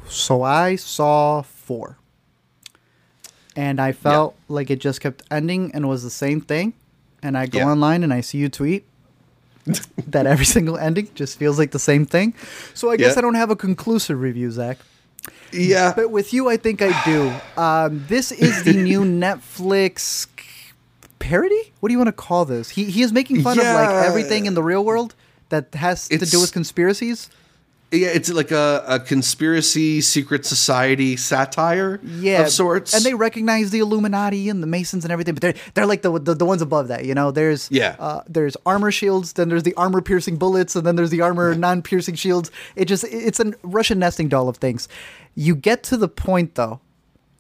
[0.09, 1.97] So I saw four,
[3.57, 6.73] and I felt like it just kept ending and was the same thing.
[7.23, 7.69] And I go Yeah.
[7.71, 8.87] online and I see you tweet
[10.09, 12.35] that every single ending just feels like the same thing.
[12.75, 13.19] So I guess Yeah.
[13.19, 14.79] I don't have a conclusive review, Zach.
[15.53, 17.33] Yeah, But with you, I think I do.
[17.61, 20.27] Um, this is the new Netflix
[21.19, 21.73] parody.
[21.81, 22.71] What do you want to call this?
[22.71, 25.15] He he is making fun of like everything in the real world
[25.49, 27.31] that has to do with conspiracies.
[27.91, 28.09] Yeah.
[28.09, 32.95] It's like a, a conspiracy, secret society satire Yeah, of sorts.
[32.95, 36.19] And they recognize the Illuminati and the Masons and everything, but they're they're like the
[36.19, 37.05] the, the ones above that.
[37.05, 37.97] You know, there's Yeah.
[37.99, 41.55] uh, there's armor shields, then there's the armor piercing bullets, and then there's the armor
[41.55, 42.51] non piercing shields.
[42.77, 44.89] It just it's a Russian nesting doll of things.
[45.35, 46.81] You get to the point though,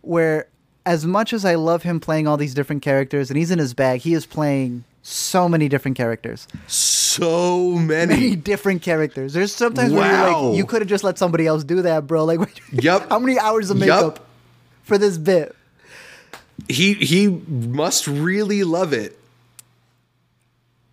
[0.02, 0.48] where
[0.86, 3.74] as much as I love him playing all these different characters, and he's in his
[3.74, 8.36] bag, he is playing so many different characters, so many many.
[8.36, 9.32] different characters.
[9.32, 12.24] There's sometimes where you're like, you could have just let somebody else do that, bro.
[12.24, 12.40] Like,
[12.72, 13.08] yep.
[13.08, 14.26] how many hours of makeup
[14.82, 15.54] for this bit?
[16.68, 19.18] He he must really love it.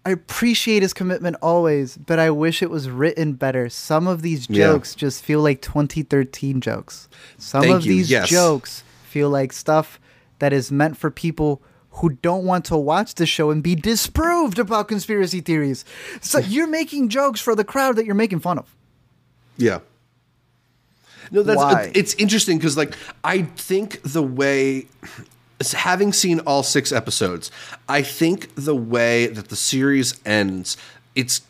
[0.05, 3.69] I appreciate his commitment always, but I wish it was written better.
[3.69, 4.67] Some of these Yeah.
[4.67, 7.09] jokes just feel like 2013 jokes.
[7.39, 8.29] Some Thank of you, these yes.
[8.29, 9.99] jokes feel like stuff
[10.39, 11.61] that is meant for people
[11.95, 15.85] who don't want to watch the show and be disproved about conspiracy theories.
[16.21, 18.75] So you're making jokes for the crowd that you're making fun of.
[19.57, 19.79] Yeah.
[21.31, 21.91] No, that's Why?
[21.95, 24.87] it's interesting because like I think the way
[25.73, 27.49] having seen all six episodes,
[27.87, 30.77] I think the way that the series ends,
[31.15, 31.41] it's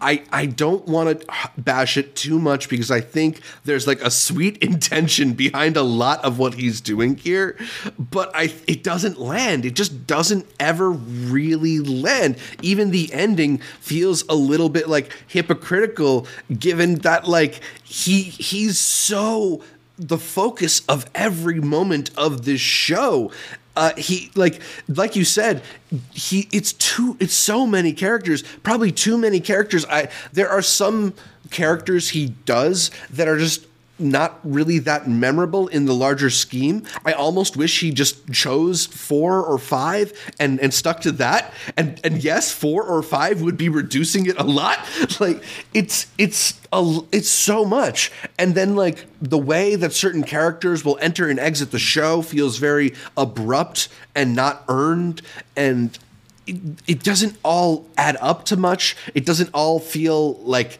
[0.00, 1.26] I I don't want to
[1.56, 6.24] bash it too much because I think there's like a sweet intention behind a lot
[6.24, 7.56] of what he's doing here,
[7.98, 9.64] but I it doesn't land.
[9.64, 12.36] It just doesn't ever really land.
[12.62, 16.26] Even the ending feels a little bit like hypocritical
[16.58, 19.62] given that like he he's so
[19.98, 23.30] the focus of every moment of this show.
[23.74, 25.62] Uh, he like like you said,
[26.12, 29.86] he it's too it's so many characters, probably too many characters.
[29.86, 31.14] I there are some
[31.50, 33.66] characters he does that are just
[33.98, 36.82] not really that memorable in the larger scheme.
[37.04, 41.52] I almost wish he just chose four or five and and stuck to that.
[41.76, 44.78] And and yes, four or five would be reducing it a lot.
[45.20, 48.10] Like it's it's a it's so much.
[48.38, 52.56] And then like the way that certain characters will enter and exit the show feels
[52.56, 55.22] very abrupt and not earned
[55.54, 55.96] and
[56.46, 58.96] it, it doesn't all add up to much.
[59.14, 60.78] It doesn't all feel like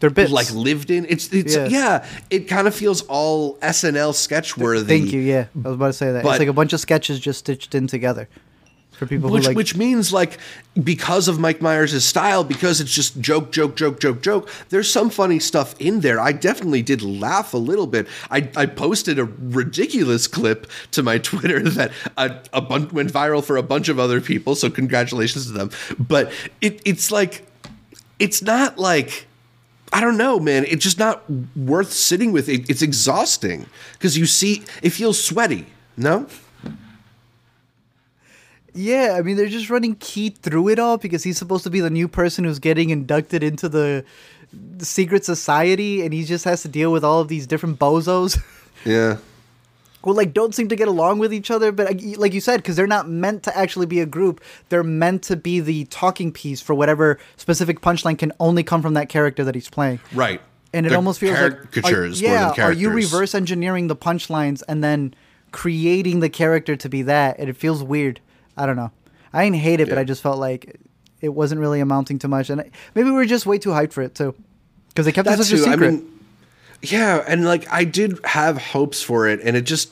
[0.00, 0.32] They're bits.
[0.32, 1.06] like lived in.
[1.08, 1.66] It's it's Yeah.
[1.68, 2.06] yeah.
[2.30, 4.98] It kind of feels all SNL sketch worthy.
[5.00, 5.20] Thank you.
[5.20, 6.22] Yeah, I was about to say that.
[6.24, 8.28] But- it's like a bunch of sketches just stitched in together
[8.90, 9.56] for people Which who like.
[9.56, 10.38] which means like
[10.82, 14.48] because of Mike Myers' style, because it's just joke, joke, joke, joke, joke.
[14.68, 16.20] There's some funny stuff in there.
[16.20, 18.06] I definitely did laugh a little bit.
[18.30, 23.42] I, I posted a ridiculous clip to my Twitter that a, a bun- went viral
[23.44, 24.54] for a bunch of other people.
[24.54, 25.70] So congratulations to them.
[25.98, 27.46] But it, it's like
[28.20, 29.26] it's not like
[29.94, 30.64] I don't know, man.
[30.66, 31.22] It's just not
[31.56, 32.48] worth sitting with.
[32.48, 35.66] It, it's exhausting because you see it feels sweaty.
[35.96, 36.26] No.
[38.74, 41.78] Yeah, I mean they're just running Keith through it all because he's supposed to be
[41.78, 44.04] the new person who's getting inducted into the,
[44.52, 48.42] the secret society, and he just has to deal with all of these different bozos
[48.84, 49.18] Yeah.
[50.04, 51.72] Who like don't seem to get along with each other.
[51.72, 55.22] But like- you said, because they're not meant to actually be a group, they're meant
[55.24, 59.44] to be the talking piece for whatever specific punchline can only come from that character
[59.44, 60.00] that he's playing.
[60.14, 60.40] Right.
[60.72, 64.62] and it They're almost feels caricatures like are, yeah, are you reverse engineering the punchlines
[64.68, 65.14] and then
[65.52, 67.38] creating the character to be that?
[67.38, 68.20] And it feels weird.
[68.56, 68.90] I don't know.
[69.32, 70.76] I didn't hate it, but I just felt like
[71.20, 73.92] it wasn't really amounting to much, and I, maybe we were just way too hyped
[73.92, 74.34] for it too,
[74.88, 75.88] because they kept it such a secret.
[75.88, 76.13] I mean,
[76.90, 79.90] yeah, and like I did have hopes for it, and it just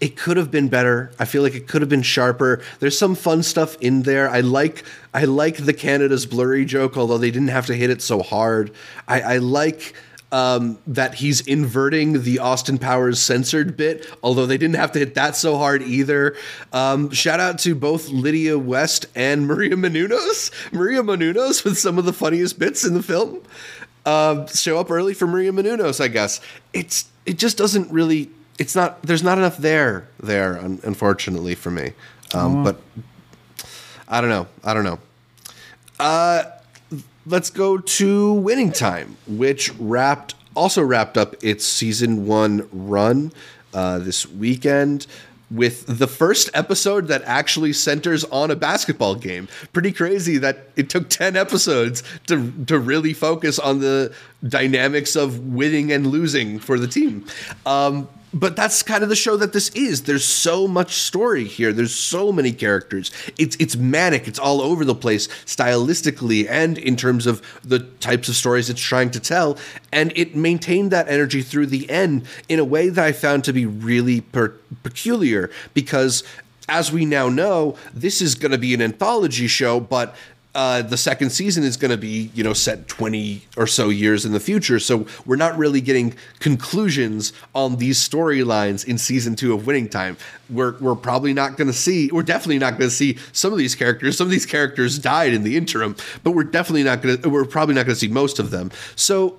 [0.00, 1.10] it could have been better.
[1.18, 2.62] I feel like it could have been sharper.
[2.80, 4.28] There's some fun stuff in there.
[4.28, 4.84] I like
[5.14, 8.72] I like the Canada's blurry joke, although they didn't have to hit it so hard.
[9.08, 9.94] I, I like
[10.32, 15.14] um, that he's inverting the Austin Powers censored bit, although they didn't have to hit
[15.14, 16.36] that so hard either.
[16.72, 20.50] Um, shout out to both Lydia West and Maria Menounos.
[20.72, 23.42] Maria Menounos with some of the funniest bits in the film.
[24.06, 26.40] Uh, show up early for Maria Menounos, I guess.
[26.72, 28.30] It's it just doesn't really.
[28.58, 29.02] It's not.
[29.02, 31.92] There's not enough there there, un- unfortunately for me.
[32.32, 32.80] Um, But
[34.08, 34.46] I don't know.
[34.64, 34.98] I don't know.
[35.98, 36.44] Uh,
[37.26, 43.32] let's go to Winning Time, which wrapped also wrapped up its season one run
[43.74, 45.06] uh, this weekend
[45.50, 49.48] with the first episode that actually centers on a basketball game.
[49.72, 54.12] Pretty crazy that it took 10 episodes to to really focus on the
[54.46, 57.24] dynamics of winning and losing for the team.
[57.64, 60.02] Um, but that's kind of the show that this is.
[60.02, 61.72] There's so much story here.
[61.72, 63.10] There's so many characters.
[63.38, 64.28] It's it's manic.
[64.28, 68.80] It's all over the place stylistically and in terms of the types of stories it's
[68.80, 69.58] trying to tell.
[69.92, 73.52] And it maintained that energy through the end in a way that I found to
[73.52, 76.22] be really per- peculiar because
[76.68, 80.16] as we now know, this is going to be an anthology show, but
[80.56, 84.24] uh, the second season is going to be, you know, set 20 or so years
[84.24, 84.80] in the future.
[84.80, 90.16] So we're not really getting conclusions on these storylines in season two of Winning Time.
[90.48, 93.58] We're, we're probably not going to see, we're definitely not going to see some of
[93.58, 94.16] these characters.
[94.16, 95.94] Some of these characters died in the interim,
[96.24, 98.70] but we're definitely not going to, we're probably not going to see most of them.
[98.94, 99.36] So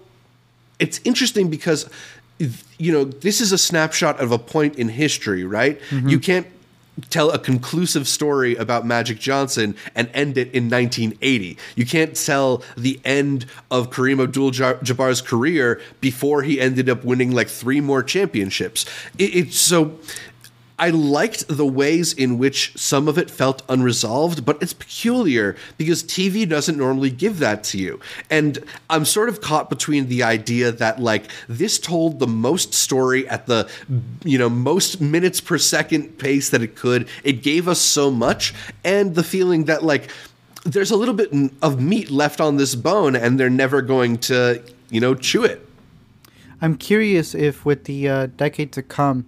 [0.77, 1.89] it's interesting because
[2.77, 6.45] you know this is a snapshot of a point in history right you can't
[7.09, 11.57] tell a conclusive story about Magic Johnson and end it in 1980.
[11.75, 17.47] You can't tell the end of Kareem Abdul-Jabbar's career before he ended up winning like
[17.47, 18.85] three more championships.
[19.17, 19.97] It, it's so
[20.79, 26.03] I liked the ways in which some of it felt unresolved, but it's peculiar because
[26.03, 27.99] TV doesn't normally give that to you.
[28.29, 28.59] And
[28.89, 33.47] I'm sort of caught between the idea that like this told the most story at
[33.47, 33.67] the
[34.23, 37.07] you know most minutes per second pace that it could.
[37.23, 38.53] It gave us so much
[38.83, 40.11] and the feeling that like
[40.63, 41.31] there's a little bit
[41.63, 45.67] of meat left on this bone and they're never going to, you know, chew it.
[46.61, 49.25] I'm curious if with the uh, decade to come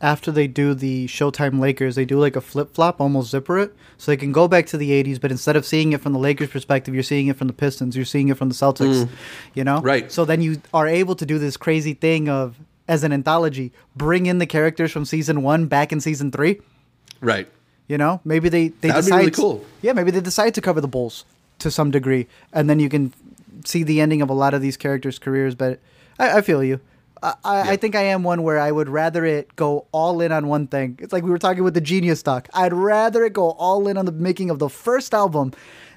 [0.00, 3.74] after they do the Showtime Lakers, they do like a flip flop, almost zipper it,
[3.96, 5.20] so they can go back to the '80s.
[5.20, 7.96] But instead of seeing it from the Lakers' perspective, you're seeing it from the Pistons.
[7.96, 9.04] You're seeing it from the Celtics.
[9.04, 9.08] Mm.
[9.54, 10.10] You know, right?
[10.12, 14.26] So then you are able to do this crazy thing of, as an anthology, bring
[14.26, 16.60] in the characters from season one back in season three.
[17.20, 17.48] Right.
[17.88, 19.18] You know, maybe they they That'd decide.
[19.18, 19.64] Really cool.
[19.80, 21.24] Yeah, maybe they decide to cover the Bulls
[21.60, 23.14] to some degree, and then you can
[23.64, 25.54] see the ending of a lot of these characters' careers.
[25.54, 25.80] But
[26.18, 26.80] I, I feel you.
[27.22, 27.70] I, yeah.
[27.70, 30.66] I, think I am one where I would rather it go all in on one
[30.66, 30.98] thing.
[31.00, 32.48] It's like we were talking with the Genius Talk.
[32.52, 35.52] I'd rather it go all in on the making of the first album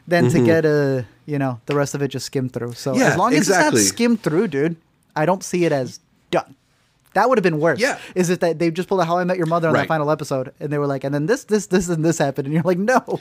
[0.08, 0.40] than mm-hmm.
[0.40, 2.74] to get a you know the rest of it just skimmed through.
[2.74, 3.80] So yeah, as long as exactly.
[3.80, 4.76] it's not skimmed through, dude,
[5.16, 6.00] I don't see it as
[6.32, 6.56] done.
[7.14, 7.80] That would have been worse.
[7.80, 8.00] Yeah.
[8.16, 9.82] Is it that they just pulled a How I Met Your Mother on right.
[9.82, 12.46] that final episode and they were like, and then this, this, this, and this happened,
[12.46, 13.20] and you're like, no.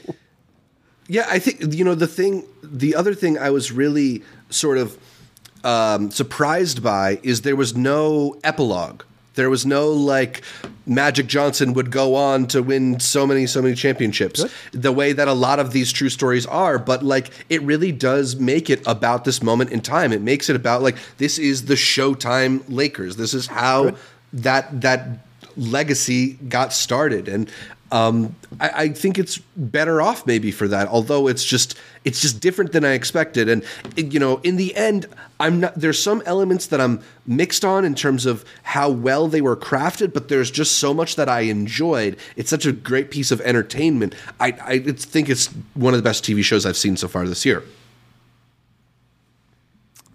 [1.07, 2.45] Yeah, I think you know the thing.
[2.61, 4.21] The other thing I was really
[4.51, 4.95] sort of
[5.63, 9.03] um, surprised by is there was no epilogue.
[9.35, 10.41] There was no like
[10.85, 14.81] Magic Johnson would go on to win so many, so many championships Good.
[14.81, 16.77] the way that a lot of these true stories are.
[16.77, 20.11] But like, it really does make it about this moment in time.
[20.11, 23.15] It makes it about like, this is the Showtime Lakers.
[23.15, 23.95] This is how Good.
[24.33, 25.07] that, that
[25.55, 27.27] legacy got started.
[27.27, 27.49] And
[27.91, 30.87] um, I, I, think it's better off maybe for that.
[30.87, 31.75] Although it's just
[32.05, 33.63] it's just different than I expected, and
[33.95, 35.07] you know, in the end,
[35.39, 35.75] I'm not.
[35.75, 40.13] There's some elements that I'm mixed on in terms of how well they were crafted,
[40.13, 42.17] but there's just so much that I enjoyed.
[42.35, 44.13] It's such a great piece of entertainment.
[44.39, 47.45] I, I think it's one of the best TV shows I've seen so far this
[47.45, 47.63] year.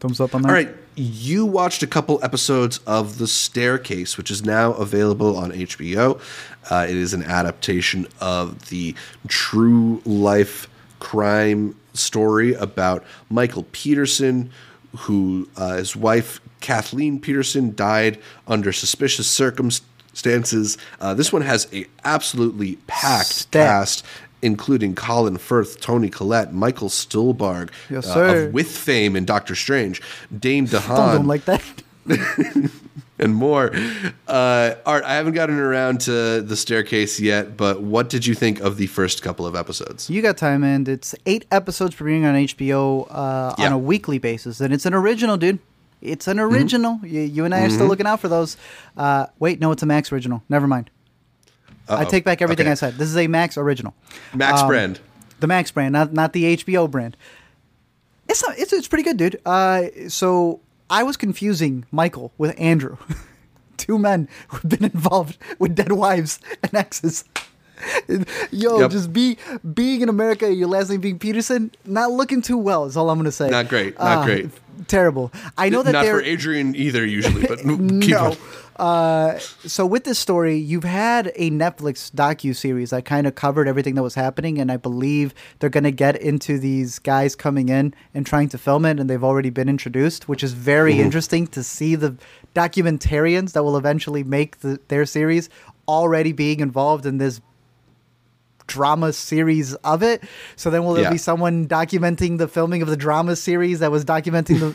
[0.05, 0.49] Thumbs up on that.
[0.49, 5.51] All right you watched a couple episodes of The Staircase, which is now available on
[5.51, 6.21] HBO.
[6.71, 8.95] Uh, it is an adaptation of the
[9.29, 10.69] true life
[11.01, 14.51] crime story about Michael Peterson,
[14.99, 20.79] who uh, his wife Kathleen Peterson died under suspicious circumstances.
[21.01, 23.67] Uh, this one has a absolutely packed Stat.
[23.67, 24.07] cast
[24.45, 30.03] including Colin Firth, Toni Collette, Michael Stuhlbarg yes, uh, of With fame in Doctor Strange,
[30.39, 31.15] Dane DeHaan.
[31.15, 31.63] Don't, like that.
[33.19, 33.73] and more.
[34.29, 38.61] Uh, Art, I haven't gotten around to the staircase yet, but what did you think
[38.61, 40.11] of the first couple of episodes?
[40.11, 43.67] You got time, and it's eight episodes premiering on HBO uh, yeah.
[43.67, 45.59] on a weekly basis, and it's an original, dude.
[46.03, 46.55] It's an mm-hmm.
[46.55, 46.95] original.
[46.97, 47.07] Mm-hmm.
[47.07, 47.75] You, you, and I are mm-hmm.
[47.75, 48.59] still looking out for those.
[48.95, 50.43] Uh, wait, no, it's a Max original.
[50.51, 50.91] Never mind.
[51.89, 51.99] Uh-oh.
[51.99, 52.73] I take back everything okay.
[52.73, 52.95] I said.
[52.95, 53.95] This is a Max original.
[54.35, 55.01] Max um, brand.
[55.41, 57.17] The Max brand, not not the HBO brand.
[58.29, 59.41] It's not, it's it's pretty good, dude.
[59.45, 62.97] Uh, so I was confusing Michael with Andrew,
[63.77, 67.25] two men who've been involved with dead wives and exes.
[68.51, 68.91] Yo, Yep.
[68.93, 69.37] just be
[69.75, 72.85] being in America, your last name being Peterson, not looking too well.
[72.87, 73.51] Is all I'm gonna say.
[73.51, 74.49] Not great, not Ah, great.
[74.89, 75.33] Terrible.
[75.59, 78.37] I know that Not for Adrian either, usually, but keep no.
[78.77, 83.69] Uh, so with this story, you've had a Netflix docu series that kind of covered
[83.69, 87.69] everything that was happening, and I believe they're going to get into these guys coming
[87.69, 91.47] in and trying to film it, and they've already been introduced, which is very interesting
[91.49, 92.17] to see the
[92.55, 95.49] documentarians that will eventually make the, their series
[95.87, 97.41] already being involved in this
[98.67, 100.23] drama series of it.
[100.57, 101.11] So then will there Yeah.
[101.11, 104.75] be someone documenting the filming of the drama series that was documenting the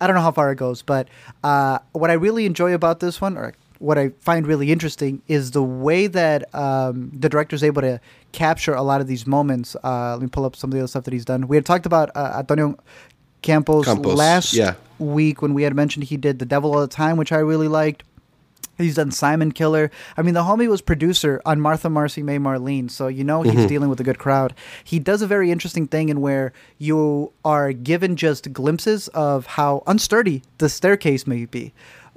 [0.00, 1.08] I don't know how far it goes, but
[1.44, 5.52] uh, what I really enjoy about this one or what I find really interesting is
[5.52, 7.98] the way that um, the is able to
[8.32, 9.74] capture a lot of these moments.
[9.82, 11.48] Uh, let me pull up some of the other stuff that he's done.
[11.48, 12.76] We had talked about uh, Antonio
[13.42, 14.74] Campos, Campos, last yeah.
[14.98, 17.68] week when we had mentioned he did The Devil All the Time, which I really
[17.68, 18.02] liked.
[18.80, 19.90] He's done Simon Killer.
[20.16, 23.54] I mean, the homie was producer on Martha, Marcy, May, Marlene, so you know he's
[23.54, 23.66] mm-hmm.
[23.66, 24.54] dealing with a good crowd.
[24.84, 29.82] He does a very interesting thing in where you are given just glimpses of how
[29.86, 31.72] unsturdy the staircase may be.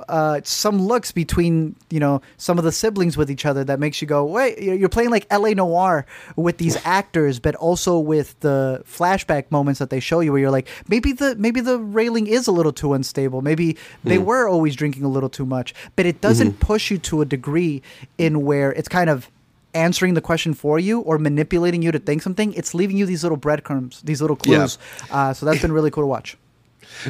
[0.09, 4.01] Uh, some looks between you know some of the siblings with each other that makes
[4.01, 5.53] you go wait you're playing like L.A.
[5.53, 10.41] Noire with these actors but also with the flashback moments that they show you where
[10.41, 13.41] you're like maybe the maybe the railing is a little too unstable.
[13.43, 15.75] Maybe they were always drinking a little too much.
[15.95, 17.81] But it doesn't push you to a degree
[18.17, 19.29] in where it's kind of
[19.75, 22.51] answering the question for you or manipulating you to think something.
[22.53, 24.57] It's leaving you these little breadcrumbs these little Yeah.
[24.57, 24.77] clues.
[25.11, 26.35] Uh, so that's been really cool to watch.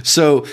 [0.03, 0.45] So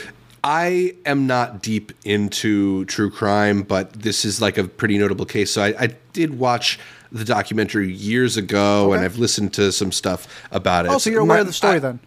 [0.43, 5.53] I am not deep into true crime, but this is like a pretty notable case.
[5.53, 6.78] So I, I did watch
[7.12, 10.93] the documentary years ago, and I've listened to some stuff about it.
[10.93, 12.01] oh so you're aware My- of the story I- then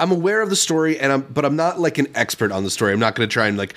[0.00, 2.68] I'm aware of the story, and I'm, but I'm not like an expert on the
[2.70, 2.92] story.
[2.92, 3.74] I'm not going to try and like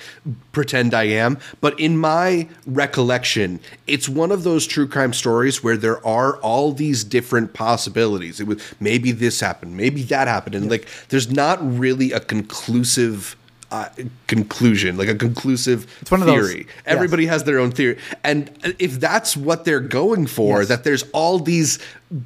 [0.50, 1.38] pretend I am.
[1.60, 6.72] But in my recollection, it's one of those true crime stories where there are all
[6.72, 8.40] these different possibilities.
[8.40, 13.36] It was maybe this happened, maybe that happened, and like there's not really a conclusive.
[13.70, 13.86] Uh,
[14.28, 16.60] conclusion, like a conclusive It's one of those- theory.
[16.66, 16.74] yes.
[16.86, 20.68] Everybody has their own theory, and if that's what they're going for, Yes.
[20.68, 21.78] that there's all these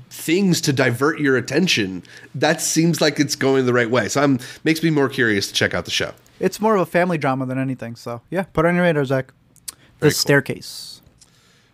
[0.09, 2.05] things to divert your attention,
[2.37, 4.07] that seems like it's going the right way.
[4.09, 6.13] So I'm makes me more curious to check out the show.
[6.39, 7.97] It's more of a family drama than anything.
[7.97, 9.33] So yeah, put it on your radar, Zach.
[9.67, 10.17] The Very cool.
[10.17, 10.89] staircase.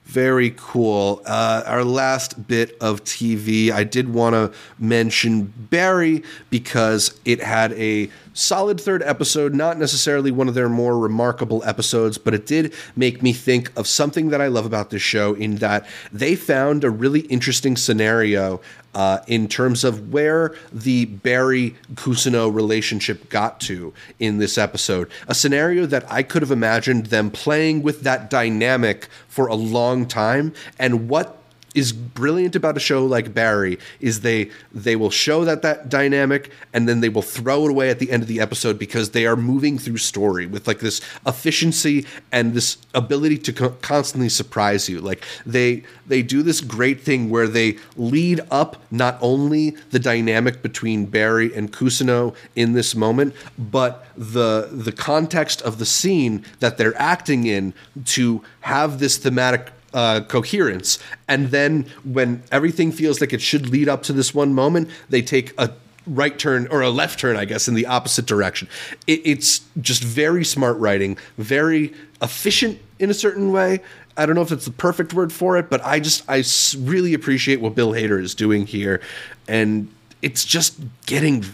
[0.07, 1.21] Very cool.
[1.27, 7.73] Uh, our last bit of TV, I did want to mention Barry because it had
[7.75, 8.09] a
[8.39, 13.23] solid third episode, not necessarily one of their more remarkable episodes, but it did make
[13.23, 16.91] me think of something that I love about this show in that they found a
[16.91, 18.61] really interesting scenario
[18.95, 25.11] uh, in terms of where the Barry Cousineau relationship got to in this episode.
[25.27, 30.07] A scenario that I could have imagined them playing with that dynamic for a long
[30.07, 30.53] time.
[30.79, 31.38] And what
[31.75, 36.51] is brilliant about a show like Barry is they they will show that that dynamic
[36.73, 39.27] and then they will throw it away at the end of the episode because they
[39.27, 44.89] are moving through story with like this efficiency and this ability to co- constantly surprise
[44.89, 45.01] you.
[45.01, 50.63] Like they they do this great thing where they lead up not only the dynamic
[50.63, 56.79] between Barry and Cousineau in this moment but the the context of the scene that
[56.79, 60.99] they're acting in to have this thematic uh, coherence.
[61.27, 65.23] And then when everything feels like it should lead up to this one moment, they
[65.23, 65.73] take a
[66.07, 68.69] right turn or a left turn, I guess, in the opposite direction.
[69.07, 73.81] It, it's just very smart writing, very efficient in a certain way.
[74.17, 76.43] I don't know if it's the perfect word for it, but I just I
[76.79, 79.01] really appreciate what Bill Hader is doing here,
[79.47, 79.89] and
[80.23, 81.45] it's just getting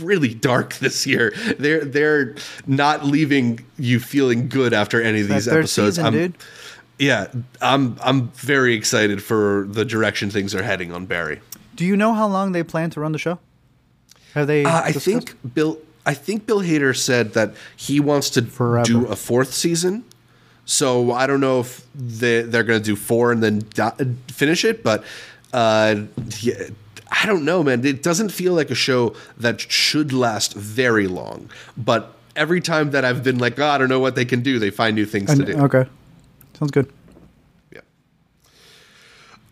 [0.00, 1.32] really dark this year.
[1.58, 2.34] They're they're
[2.66, 5.96] not leaving you feeling good after any of these episodes.
[5.96, 6.34] season.
[7.00, 7.26] Yeah,
[7.60, 11.40] I'm I'm very excited for the direction things are heading on Barry.
[11.74, 13.38] Do you know how long they plan to run the show?
[14.34, 14.64] Have they?
[14.64, 18.84] Uh, I think Bill I think Bill Hader said that he wants to Forever.
[18.86, 20.04] do a fourth season.
[20.66, 24.64] So I don't know if they they're going to do four and then do- finish
[24.64, 25.02] it, but
[25.52, 26.02] uh,
[26.40, 26.68] yeah,
[27.10, 27.84] I don't know, man.
[27.84, 31.50] It doesn't feel like a show that should last very long.
[31.76, 34.58] But every time that I've been like, oh, I don't know what they can do,
[34.60, 35.56] they find new things to do.
[35.64, 35.86] okay,
[36.60, 36.92] sounds good.
[37.72, 37.80] Yeah.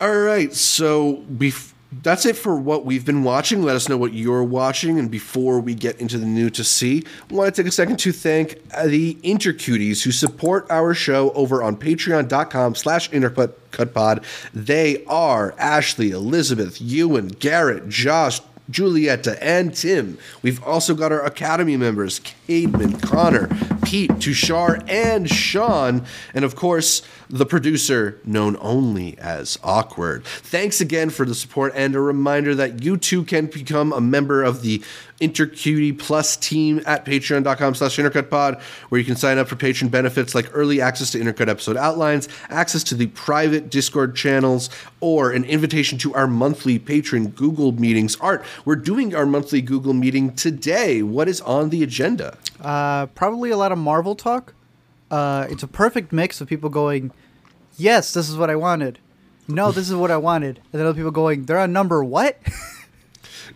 [0.00, 0.54] All right.
[0.54, 3.62] So bef- that's it for what we've been watching.
[3.62, 4.98] Let us know what you're watching.
[4.98, 7.98] And before we get into the new to see, I want to take a second
[8.00, 14.22] to thank uh, the Intercuties who support our show over on patreon.com slash intercutpod.
[14.52, 20.18] They are Ashley, Elizabeth, Ewan, Garrett, Josh, Julietta, and Tim.
[20.42, 23.48] We've also got our Academy members, Aidman, Connor,
[23.84, 26.04] Pete, Tushar, and Sean.
[26.34, 30.24] And of course, the producer known only as Awkward.
[30.24, 34.42] Thanks again for the support and a reminder that you too can become a member
[34.42, 34.82] of the
[35.20, 40.34] Intercutie Plus team at patreon.com slash intercutpod, where you can sign up for patron benefits
[40.34, 44.70] like early access to Intercut episode outlines, access to the private Discord channels,
[45.00, 48.16] or an invitation to our monthly patron Google meetings.
[48.20, 51.02] Art, we're doing our monthly Google meeting today.
[51.02, 52.37] What is on the agenda?
[52.60, 54.54] Uh, probably a lot of Marvel talk.
[55.10, 57.12] Uh, it's a perfect mix of people going,
[57.76, 58.98] "Yes, this is what I wanted."
[59.46, 62.38] No, this is what I wanted, and then other people going, "They're on number what?"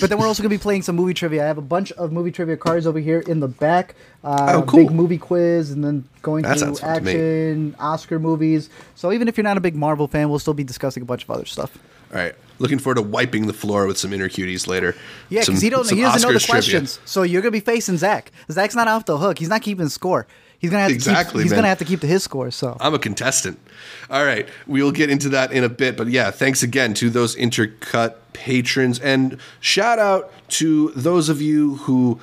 [0.00, 1.42] but then we're also gonna be playing some movie trivia.
[1.44, 3.94] I have a bunch of movie trivia cards over here in the back.
[4.22, 4.80] Uh, Oh, cool.
[4.80, 8.68] Big movie quiz, and then going That through action, Oscar movies.
[8.94, 11.24] So even if you're not a big Marvel fan, we'll still be discussing a bunch
[11.24, 11.78] of other stuff.
[12.12, 12.34] All right.
[12.60, 14.94] Looking forward to wiping the floor with some Intercuties later.
[15.28, 16.50] Yeah, because he don't he doesn't know the Oscars trivia.
[16.52, 17.00] questions.
[17.04, 18.30] So you're gonna be facing Zach.
[18.50, 19.38] Zach's not off the hook.
[19.40, 20.26] He's not keeping score.
[20.60, 21.58] He's gonna have to Exactly, keep, he's man.
[21.58, 22.50] gonna have to keep to his score.
[22.52, 23.58] So I'm a contestant.
[24.08, 27.10] All right, we will get into that in a bit, but yeah, thanks again to
[27.10, 32.20] those intercut patrons, and shout out to those of you who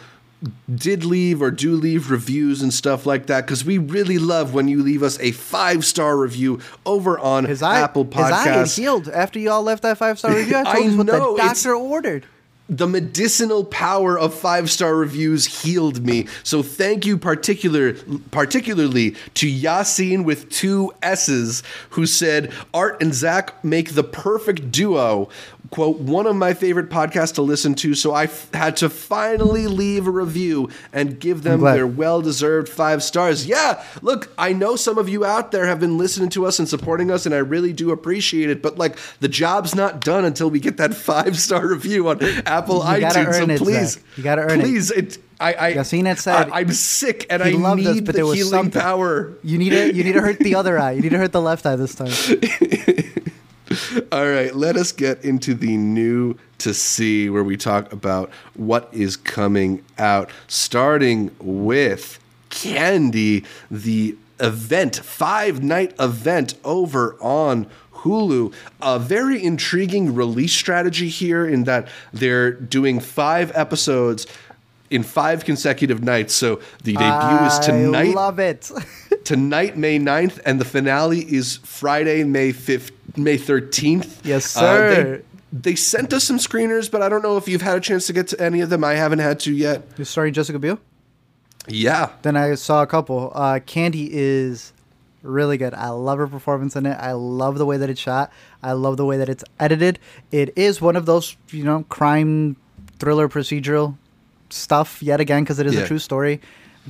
[0.74, 4.68] did leave or do leave reviews and stuff like that because we really love when
[4.68, 9.08] you leave us a five star review over on his eye, Apple his eye healed
[9.10, 10.58] after you all left that five star review.
[10.58, 12.26] I told I you what know, the it's- doctor ordered.
[12.70, 16.28] The medicinal power of five star reviews healed me.
[16.44, 17.94] So thank you particular
[18.32, 25.30] particularly to Yasin with two S's who said Art and Zach make the perfect duo.
[25.70, 29.68] Quote, one of my favorite podcasts to listen to, so I f- had to finally
[29.68, 33.48] leave a review and give them their well deserved five stars.
[33.48, 36.68] Yeah, look, I know some of you out there have been listening to us and
[36.68, 38.62] supporting us, and I really do appreciate it.
[38.62, 42.61] But like, the job's not done until we get that five star review on Apple
[42.68, 43.28] You gotta iTunes.
[43.28, 44.04] earn so it, please, Zach.
[44.18, 44.64] You gotta earn it.
[44.64, 45.18] please, it.
[45.40, 48.52] I, I, said I, am sick and I need us, but the there was healing
[48.52, 48.80] something.
[48.80, 49.34] power.
[49.44, 50.92] You need to you need to hurt the other eye.
[50.92, 52.12] You need to hurt the left eye this time.
[54.12, 58.90] All right, let us get into the new to see where we talk about what
[58.92, 67.68] is coming out, starting with Candy, the event, five night event over on
[68.02, 68.54] Hulu.
[68.82, 74.28] A very intriguing release strategy here in that they're doing five episodes
[74.90, 76.34] in five consecutive nights.
[76.34, 78.70] So the debut is tonight I love it.
[79.24, 84.20] tonight May 9th and the finale is Friday May 5th May 13th.
[84.26, 85.22] Yes, Uh, sir.
[85.54, 88.08] they, they sent us some screeners, but I don't know if you've had a chance
[88.08, 88.84] to get to any of them.
[88.84, 89.84] I haven't had to yet.
[89.98, 90.80] You're starring Jessica Biel.
[91.68, 92.10] Yeah.
[92.24, 93.32] Then I saw a couple.
[93.36, 94.74] Uh, Candy is
[95.24, 95.74] really good.
[95.74, 96.98] I love her performance in it.
[97.00, 98.32] I love the way that it's shot.
[98.64, 100.00] I love the way that it's edited.
[100.32, 102.56] It is one of those, you know, crime
[103.00, 103.98] thriller procedural
[104.50, 105.82] stuff yet again because it is Yeah.
[105.82, 106.42] a true story.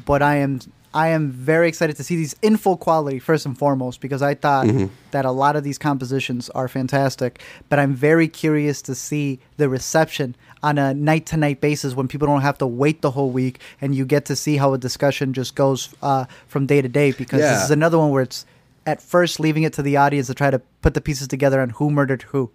[0.06, 0.60] But I am
[0.94, 4.34] I am very excited to see these in full quality first and foremost because I
[4.34, 4.88] thought mm-hmm.
[5.12, 7.42] that a lot of these compositions are fantastic.
[7.70, 12.08] But I'm very curious to see the reception on a night to night basis when
[12.08, 14.78] people don't have to wait the whole week and you get to see how a
[14.78, 17.54] discussion just goes uh, from day to day because Yeah.
[17.56, 18.46] this is another one where it's
[18.86, 21.70] at first leaving it to the audience to try to put the pieces together on
[21.72, 22.52] who murdered who.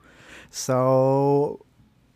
[0.51, 1.61] So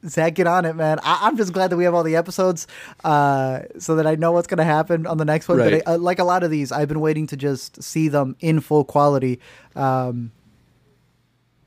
[0.07, 0.99] Zach, get on it, man.
[1.03, 2.67] I- I'm just glad that we have all the episodes,
[3.05, 5.59] uh, so that I know what's gonna happen on the next one.
[5.59, 5.83] Right.
[5.85, 8.35] But I, uh, like a lot of these, I've been waiting to just see them
[8.41, 9.41] in full quality,
[9.77, 10.31] um,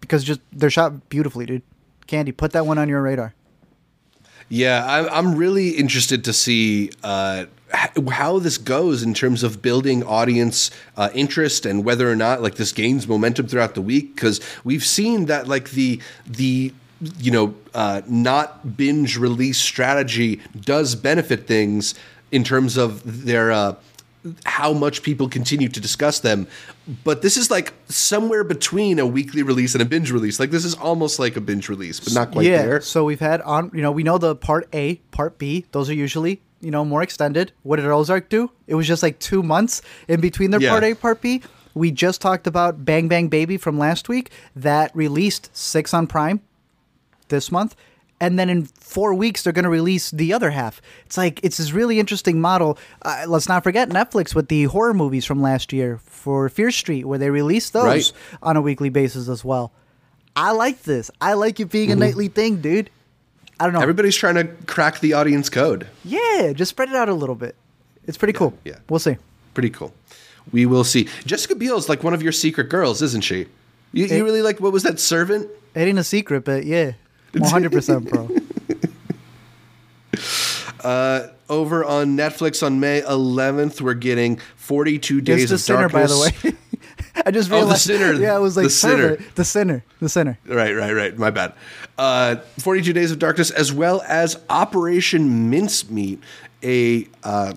[0.01, 1.61] because just they're shot beautifully, dude.
[2.07, 3.34] Candy, put that one on your radar.
[4.54, 10.04] Yeah, I'm, I'm really interested to see uh, how this goes in terms of building
[10.04, 14.14] audience uh, interest and whether or not like this gains momentum throughout the week.
[14.14, 16.72] Because we've seen that like the the
[17.18, 21.95] you know uh, not binge release strategy does benefit things
[22.32, 23.74] in terms of their uh,
[24.45, 26.47] how much people continue to discuss them.
[27.03, 30.39] But this is like somewhere between a weekly release and a binge release.
[30.39, 32.63] Like this is almost like a binge release, but not quite yeah.
[32.63, 32.82] there.
[32.82, 35.65] So we've had on, you know, we know the part A, part B.
[35.71, 37.51] Those are usually, you know, more extended.
[37.63, 38.51] What did Ozark do?
[38.67, 40.69] It was just like two months in between their Yeah.
[40.69, 41.41] part A, part B.
[41.74, 46.41] We just talked about Bang Bang Baby from last week that released six on Prime
[47.30, 47.76] this month.
[48.24, 50.82] And then in four weeks, they're going to release the other half.
[51.05, 52.78] It's like, it's this really interesting model.
[53.01, 57.03] Uh, let's not forget Netflix with the horror movies from last year for Fear Street,
[57.05, 58.11] where they released those Right.
[58.41, 59.74] on a weekly basis as well.
[60.38, 61.11] I like this.
[61.19, 62.89] I like it being a nightly thing, dude.
[63.59, 63.82] I don't know.
[63.82, 65.86] Everybody's trying to crack the audience code.
[66.05, 67.55] yeah, just spread it out a little bit.
[68.07, 68.53] It's pretty cool.
[68.63, 68.78] yeah.
[68.89, 69.17] We'll see.
[69.53, 69.93] Pretty cool.
[70.53, 71.07] We will see.
[71.26, 73.47] Jessica Biel is like one of your secret girls, isn't she?
[73.91, 75.49] You, you really like what was that servant?
[75.76, 76.93] It ain't a secret, but yeah,
[77.36, 78.29] one hundred percent, bro.
[81.49, 86.05] over on Netflix on May 11th, we're getting 42 Days It's the of sinner, by
[86.07, 86.41] Darkness.
[86.41, 86.57] the way.
[87.25, 87.81] I just Oh, the realized.
[87.81, 89.17] sinner, Yeah, I was like the sinner.
[89.36, 89.84] The sinner.
[89.99, 90.39] The sinner.
[90.45, 91.17] Right, right, right.
[91.17, 91.53] My bad.
[91.97, 96.19] Uh, 42 Days of Darkness, as well as Operation Mincemeat,
[96.63, 97.53] a uh,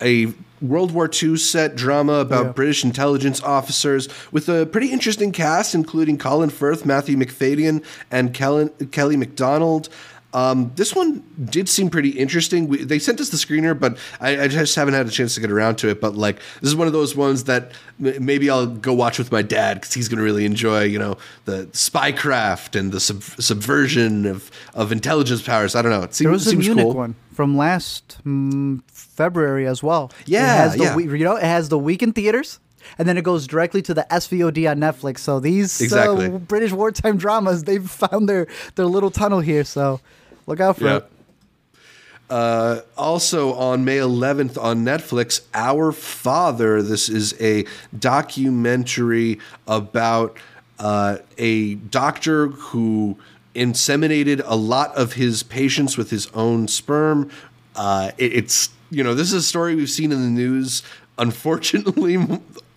[0.00, 0.32] a
[0.62, 2.52] World War II set drama about Yeah.
[2.52, 8.70] British intelligence officers with a pretty interesting cast, including Colin Firth, Matthew Macfadyen, and Kellen,
[8.92, 9.88] Kelly Macdonald.
[10.34, 12.66] Um, this one did seem pretty interesting.
[12.68, 15.40] We, they sent us the screener, but I, I just haven't had a chance to
[15.40, 16.00] get around to it.
[16.00, 17.72] But like, this is one of those ones that
[18.02, 20.84] m- maybe I'll go watch with my dad because he's going to really enjoy.
[20.84, 25.74] You know, the spycraft and the sub- subversion of, of intelligence powers.
[25.74, 26.02] I don't know.
[26.02, 26.94] It seems, There was a seems Munich cool.
[26.94, 30.10] one from last mm, February as well.
[30.26, 30.96] Yeah, it has the yeah.
[30.96, 32.58] we- you know it has the week in theaters,
[32.98, 35.18] and then it goes directly to the SVOD on Netflix.
[35.18, 36.26] So these Exactly.
[36.26, 39.64] uh, British wartime dramas, they've found their their little tunnel here.
[39.64, 40.00] So
[40.52, 41.04] look out for it.
[42.28, 46.82] Uh, also on May 11th on Netflix, Our Father.
[46.82, 47.64] This is a
[47.98, 50.36] documentary about
[50.78, 53.18] uh, a doctor who
[53.54, 57.30] inseminated a lot of his patients with his own sperm.
[57.76, 60.82] Uh, it- it's you know this is a story we've seen in the news,
[61.18, 62.18] unfortunately.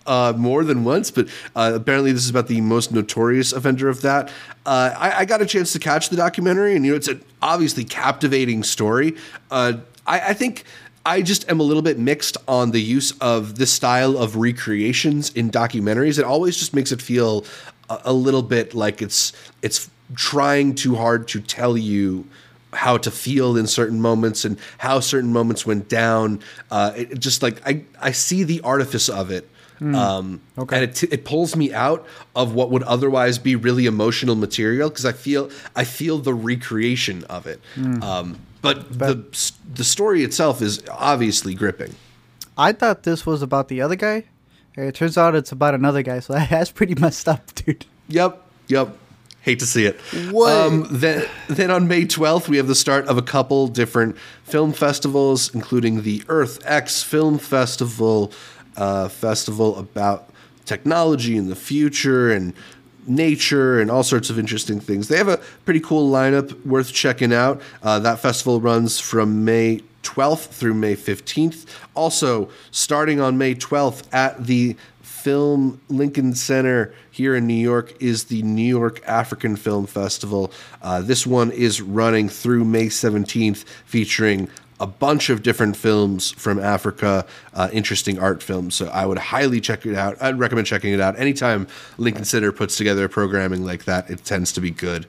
[0.06, 4.02] Uh, more than once, but uh, apparently this is about the most notorious offender of
[4.02, 4.28] that.
[4.64, 7.22] Uh, I, I got a chance to catch the documentary, and you know it's an
[7.42, 9.16] obviously captivating story.
[9.50, 10.64] Uh, I, I think
[11.06, 15.30] I just am a little bit mixed on the use of this style of recreations
[15.30, 16.18] in documentaries.
[16.18, 17.44] It always just makes it feel
[17.88, 19.32] a, a little bit like it's
[19.62, 22.26] it's trying too hard to tell you
[22.72, 26.40] how to feel in certain moments and how certain moments went down.
[26.72, 29.48] Uh, it, it just like I I see the artifice of it.
[29.80, 30.76] Um, Okay.
[30.76, 34.88] And it, t- it pulls me out of what would otherwise be really emotional material
[34.88, 37.60] because I feel I feel the recreation of it.
[38.02, 39.24] Um, but the
[39.74, 41.94] the story itself is obviously gripping.
[42.58, 44.24] I thought this was about the other guy.
[44.76, 46.20] It turns out it's about another guy.
[46.20, 47.84] So that's pretty messed up, dude.
[48.08, 48.96] Yep, yep.
[49.42, 50.00] Hate to see it.
[50.32, 50.52] What?
[50.52, 54.72] Um, then, then on May 12th, we have the start of a couple different film
[54.72, 58.32] festivals, including the EarthX Film Festival,
[58.76, 60.30] uh, festival about
[60.64, 62.52] technology and the future and
[63.06, 65.08] nature and all sorts of interesting things.
[65.08, 67.62] They have a pretty cool lineup worth checking out.
[67.82, 71.66] Uh, that festival runs from May 12th through May 15th.
[71.94, 78.24] Also, starting on May 12th at the Film Lincoln Center here in New York is
[78.24, 80.52] the New York African Film Festival.
[80.80, 84.48] Uh, this one is running through May 17th, featuring
[84.78, 87.24] a bunch of different films from Africa,
[87.54, 88.74] uh, interesting art films.
[88.74, 90.20] So I would highly check it out.
[90.20, 91.18] I'd recommend checking it out.
[91.18, 91.66] Anytime
[91.98, 95.06] Lincoln Center puts together programming like that, it tends to be good.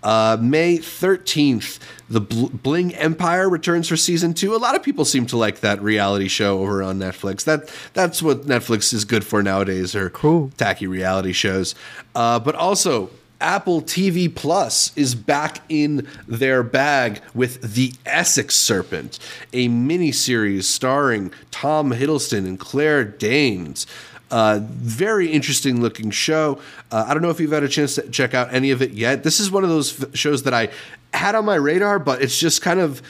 [0.00, 4.54] Uh, May 13th, the Bl- Bling Empire returns for season two.
[4.54, 7.42] A lot of people seem to like that reality show over on Netflix.
[7.44, 10.52] That That's what Netflix is good for nowadays, or Cool.
[10.56, 11.74] tacky reality shows.
[12.14, 19.18] Uh, but also, Apple TV Plus is back in their bag with The Essex Serpent,
[19.52, 23.86] a miniseries starring Tom Hiddleston and Claire Danes.
[24.30, 26.60] Uh, very interesting looking show.
[26.90, 28.90] Uh, I don't know if you've had a chance to check out any of it
[28.90, 29.22] yet.
[29.22, 30.68] This is one of those f- shows that I
[31.14, 33.00] had on my radar, but it's just kind of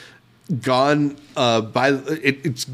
[0.63, 1.91] gone uh, by.
[1.91, 2.67] It, it's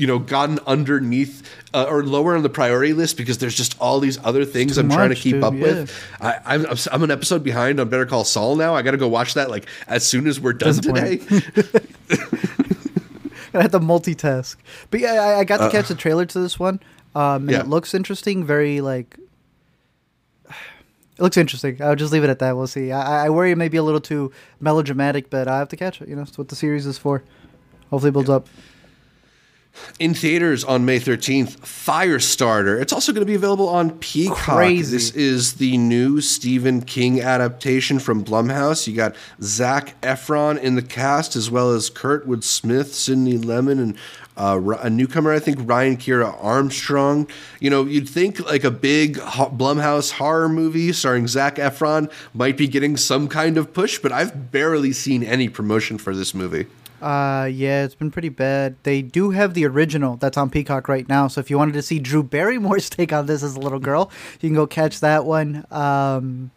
[0.00, 1.42] you know gotten underneath
[1.74, 4.88] uh, or lower on the priority list because there's just all these other things I'm
[4.88, 5.60] trying to keep dude, up yeah.
[5.60, 6.04] with.
[6.20, 8.74] I, I'm, I'm an episode behind on Better Call Saul now.
[8.74, 11.20] I got to go watch that like as soon as we're done today.
[13.52, 14.56] I had to multitask.
[14.90, 16.80] But yeah, I, I got to catch the trailer to this one.
[17.14, 17.60] Um, and Uh, Yeah.
[17.60, 18.44] it looks interesting.
[18.44, 19.18] Very like.
[20.48, 21.82] It looks interesting.
[21.82, 22.56] I'll just leave it at that.
[22.56, 22.90] We'll see.
[22.92, 26.00] I, I worry it may be a little too melodramatic, but I have to catch
[26.00, 26.08] it.
[26.08, 27.22] You know, that's what the series is for.
[27.90, 28.46] Hopefully, it builds up.
[29.98, 32.80] In theaters on May 13th, Firestarter.
[32.80, 34.36] It's also going to be available on Peacock.
[34.38, 34.96] Crazy.
[34.96, 38.86] This is the new Stephen King adaptation from Blumhouse.
[38.86, 43.96] You got Zac Efron in the cast, as well as Kurtwood Smith, Sydney Lemmon, and
[44.36, 47.28] uh, a newcomer, I think, Ryan Kira Armstrong.
[47.60, 52.56] You know, you'd think like a big ho- Blumhouse horror movie starring Zac Efron might
[52.56, 56.66] be getting some kind of push, but I've barely seen any promotion for this movie.
[57.00, 58.76] Uh, yeah, it's been pretty bad.
[58.82, 61.28] They do have the original that's on Peacock right now.
[61.28, 64.10] So if you wanted to see Drew Barrymore's take on this as a little girl,
[64.40, 65.66] you can go catch that one.
[65.70, 66.50] Um,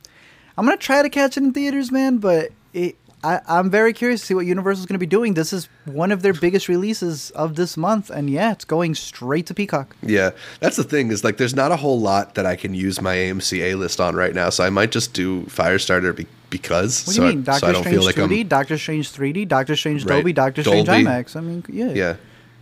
[0.57, 4.19] I'm gonna try to catch it in theaters, man, but it I, I'm very curious
[4.21, 5.33] to see what Universal's to be doing.
[5.33, 9.45] This is one of their biggest releases of this month, and yeah, it's going straight
[9.47, 9.95] to Peacock.
[10.01, 13.01] Yeah, that's the thing is like there's not a whole lot that I can use
[13.01, 17.05] my AMC A list on right now, so I might just do Firestarter be- because.
[17.05, 17.39] What do you mean?
[17.39, 20.05] I, Doctor so I don't Strange feel like 2D, I'm Doctor Strange 3D, Doctor Strange
[20.05, 20.15] Right.
[20.15, 21.03] Dolby, Doctor Strange Dolby.
[21.03, 21.35] IMAX.
[21.35, 21.91] I mean, yeah.
[21.91, 22.15] yeah.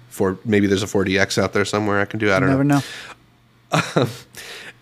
[0.10, 2.32] For maybe there's a 4DX out there somewhere I can do.
[2.32, 2.82] I don't never know.
[3.96, 4.08] know.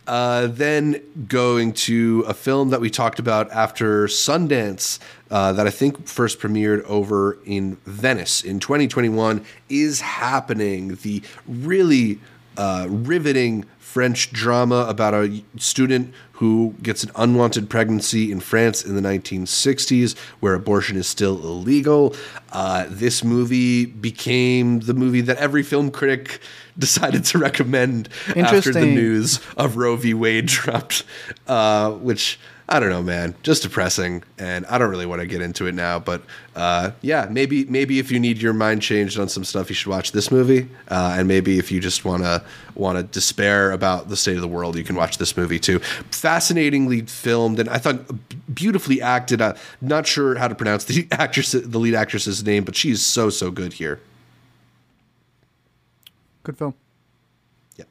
[0.07, 4.97] Uh, then going to a film that we talked about after Sundance
[5.29, 10.95] uh, that I think first premiered over in Venice in 2021 is happening.
[11.03, 12.19] The really
[12.57, 18.95] uh, riveting French drama about a student who gets an unwanted pregnancy in France in
[18.95, 22.15] the 1960s, where abortion is still illegal.
[22.53, 26.39] Uh, this movie became the movie that every film critic
[26.79, 30.13] decided to recommend after the news of Roe v.
[30.13, 31.03] Wade dropped,
[31.45, 32.39] uh, which
[32.71, 35.73] I don't know, man, just depressing, and I don't really want to get into it
[35.73, 35.97] now.
[35.97, 36.21] But
[36.55, 39.89] uh, yeah, maybe maybe if you need your mind changed on some stuff, you should
[39.89, 42.43] watch this movie, uh, and maybe if you just want to
[42.75, 45.81] want to despair about the state of the world, you can watch this movie too.
[46.29, 48.01] Fascinatingly filmed, and I thought
[48.53, 49.41] beautifully acted.
[49.41, 53.31] Uh, not sure how to pronounce the actress, the lead actress's name, but she's so
[53.31, 53.99] so good here.
[56.43, 56.75] Good film.
[57.77, 57.85] Yeah.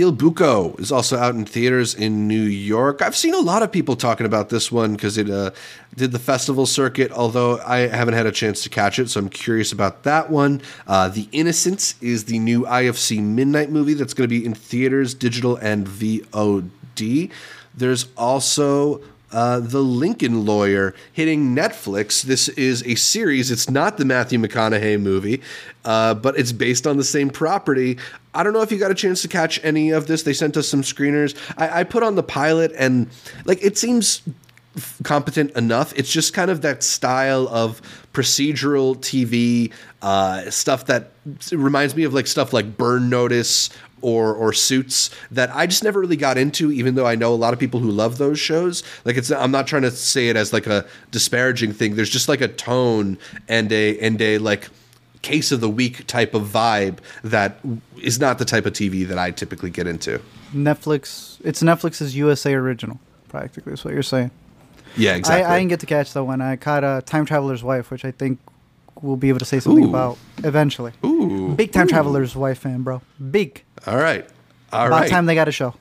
[0.00, 3.02] Il Buco is also out in theaters in New York.
[3.02, 5.50] I've seen a lot of people talking about this one because it uh,
[5.96, 9.28] did the festival circuit, although I haven't had a chance to catch it, so I'm
[9.28, 10.62] curious about that one.
[10.86, 15.14] Uh, the Innocents is the new IFC Midnight movie that's going to be in theaters,
[15.14, 17.30] digital, and VOD.
[17.74, 19.02] There's also
[19.32, 22.22] uh, The Lincoln Lawyer hitting Netflix.
[22.22, 23.50] This is a series.
[23.50, 25.42] It's not the Matthew McConaughey movie,
[25.84, 27.98] uh, but it's based on the same property.
[28.34, 30.22] I don't know if you got a chance to catch any of this.
[30.22, 31.36] They sent us some screeners.
[31.56, 33.08] I, I put on the pilot, and
[33.44, 34.22] like it seems
[35.02, 35.92] competent enough.
[35.96, 39.72] It's just kind of that style of procedural TV
[40.02, 41.12] uh, stuff that
[41.52, 43.70] reminds me of like stuff like Burn Notice
[44.00, 46.72] or or Suits that I just never really got into.
[46.72, 48.82] Even though I know a lot of people who love those shows.
[49.04, 51.96] Like it's I'm not trying to say it as like a disparaging thing.
[51.96, 53.18] There's just like a tone
[53.48, 54.68] and a and a like
[55.22, 57.58] case of the week type of vibe that
[58.00, 60.20] is not the type of TV that I typically get into.
[60.54, 61.40] Netflix.
[61.44, 63.72] It's Netflix's USA original, practically.
[63.72, 64.30] Is what you're saying.
[64.96, 65.44] Yeah, exactly.
[65.44, 66.40] I, I didn't get to catch that one.
[66.40, 68.38] I caught uh, Time Traveler's Wife, which I think
[69.02, 69.90] we'll be able to say something Ooh.
[69.90, 70.92] about eventually.
[71.04, 71.90] Ooh, Big Time ooh.
[71.90, 73.02] Traveler's Wife fan, bro.
[73.30, 73.64] Big.
[73.86, 74.26] All right.
[74.72, 75.10] All About right.
[75.10, 75.74] time they got a show.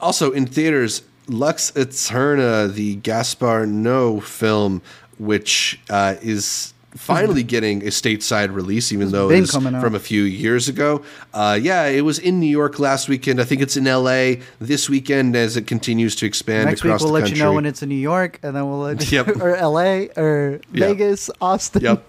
[0.00, 4.82] Also in theaters, Lux Aeterna, the Gaspar Noé film,
[5.18, 10.22] which uh, is finally getting a stateside release, even though been it's from a few
[10.22, 11.02] years ago.
[11.32, 13.40] Uh, yeah, it was in New York last weekend.
[13.40, 17.08] I think it's in LA this weekend as it continues to expand Next week we'll
[17.08, 19.36] the let you know when it's in New York, and then we'll let you, Yep.
[19.40, 20.08] or L.A.
[20.16, 20.88] or Yep.
[20.90, 21.82] Vegas, Austin.
[21.82, 22.04] Yep.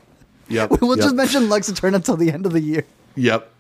[0.50, 0.72] Yep.
[0.82, 1.04] we'll yep.
[1.04, 2.86] just mention Lux Aeterna until the end of the year.
[3.18, 3.52] Yep.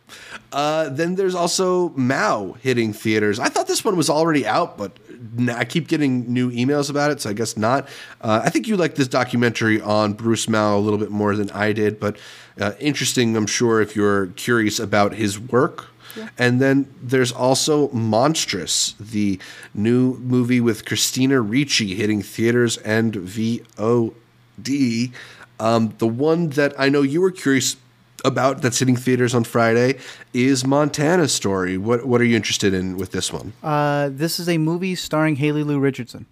[0.53, 3.39] Uh, then there's also Mau hitting theaters.
[3.39, 4.97] I thought this one was already out, but
[5.49, 7.89] I keep getting new emails about it, so I guess not.
[8.21, 11.49] Uh, I think you liked this documentary on Bruce Mau a little bit more than
[11.51, 12.17] I did, but
[12.59, 15.87] uh, interesting, I'm sure, if you're curious about his work.
[16.37, 19.39] And then there's also Monstrous, the
[19.75, 25.11] new movie with Christina Ricci hitting theaters and VOD.
[25.59, 27.75] Um, the one that I know you were curious
[28.25, 29.99] about that's hitting theaters on Friday
[30.33, 31.77] is Montana Story.
[31.77, 33.53] What what are you interested in with this one?
[33.63, 36.25] Uh, this is a movie starring Haley Lu Richardson.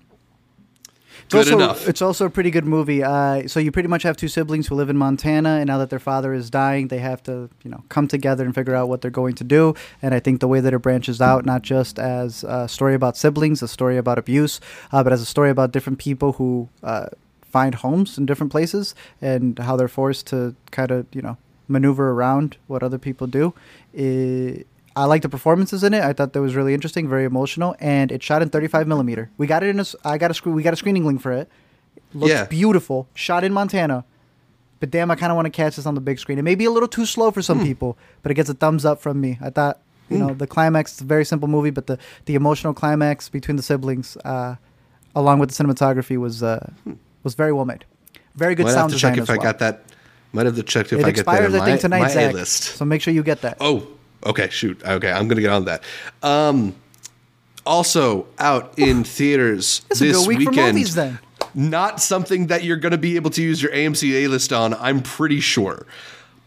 [1.25, 1.87] It's Good also, enough.
[1.87, 3.03] It's also a pretty good movie.
[3.03, 5.89] Uh, so you pretty much have two siblings who live in Montana, and now that
[5.89, 9.01] their father is dying, they have to, you know, come together and figure out what
[9.01, 9.73] they're going to do.
[10.03, 13.17] And I think the way that it branches out, not just as a story about
[13.17, 14.61] siblings, a story about abuse,
[14.91, 17.07] uh, but as a story about different people who uh,
[17.41, 22.11] find homes in different places and how they're forced to kind of, you know, maneuver
[22.11, 23.53] around what other people do.
[23.93, 26.03] It, I like the performances in it.
[26.03, 29.29] I thought that was really interesting, very emotional, and it shot in 35 millimeter.
[29.37, 29.85] We got it in a.
[30.05, 30.55] I got a screen.
[30.55, 31.49] We got a screening link for it.
[32.13, 32.45] Looks Yeah.
[32.45, 33.07] beautiful.
[33.13, 34.05] Shot in Montana,
[34.79, 36.39] but damn, I kind of want to catch this on the big screen.
[36.39, 38.85] It may be a little too slow for some people, but it gets a thumbs
[38.85, 39.37] up from me.
[39.41, 40.93] I thought, you know, the climax.
[40.93, 44.55] It's a very simple movie, but the the emotional climax between the siblings, uh,
[45.13, 46.71] along with the cinematography, was uh,
[47.23, 47.83] was very well made.
[48.35, 49.43] Very good have sound to design check as if I well.
[49.43, 49.83] got that.
[50.35, 52.11] Might have to check if It I get that expires, in I think, my, tonight,
[52.11, 52.33] Zach.
[52.33, 52.63] A-list.
[52.63, 53.57] So make sure you get that.
[53.61, 53.87] Oh,
[54.25, 54.49] okay.
[54.49, 54.83] Shoot.
[54.83, 55.83] Okay, I'm gonna get on that.
[56.21, 56.75] Um,
[57.65, 60.75] also out in theaters this week for weekend.
[60.75, 61.19] movies, then.
[61.53, 64.73] Not something that you're gonna be able to use your AMC A list on.
[64.73, 65.85] I'm pretty sure.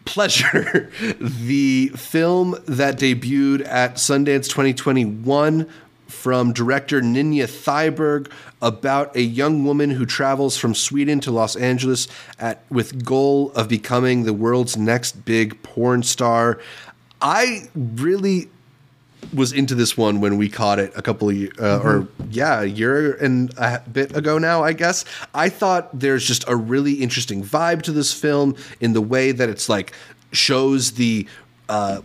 [0.05, 5.67] Pleasure, the film that debuted at Sundance 2021
[6.09, 8.31] from director Ninja Thyberg
[8.61, 13.69] about a young woman who travels from Sweden to Los Angeles at with goal of
[13.69, 16.59] becoming the world's next big porn star.
[17.21, 18.49] I really
[19.33, 22.65] was into this one when we caught it a couple of uh, or yeah a
[22.65, 25.05] year and a bit ago now i guess
[25.35, 29.49] i thought there's just a really interesting vibe to this film in the way that
[29.49, 29.93] it's like
[30.33, 31.27] shows the
[31.69, 32.01] uh,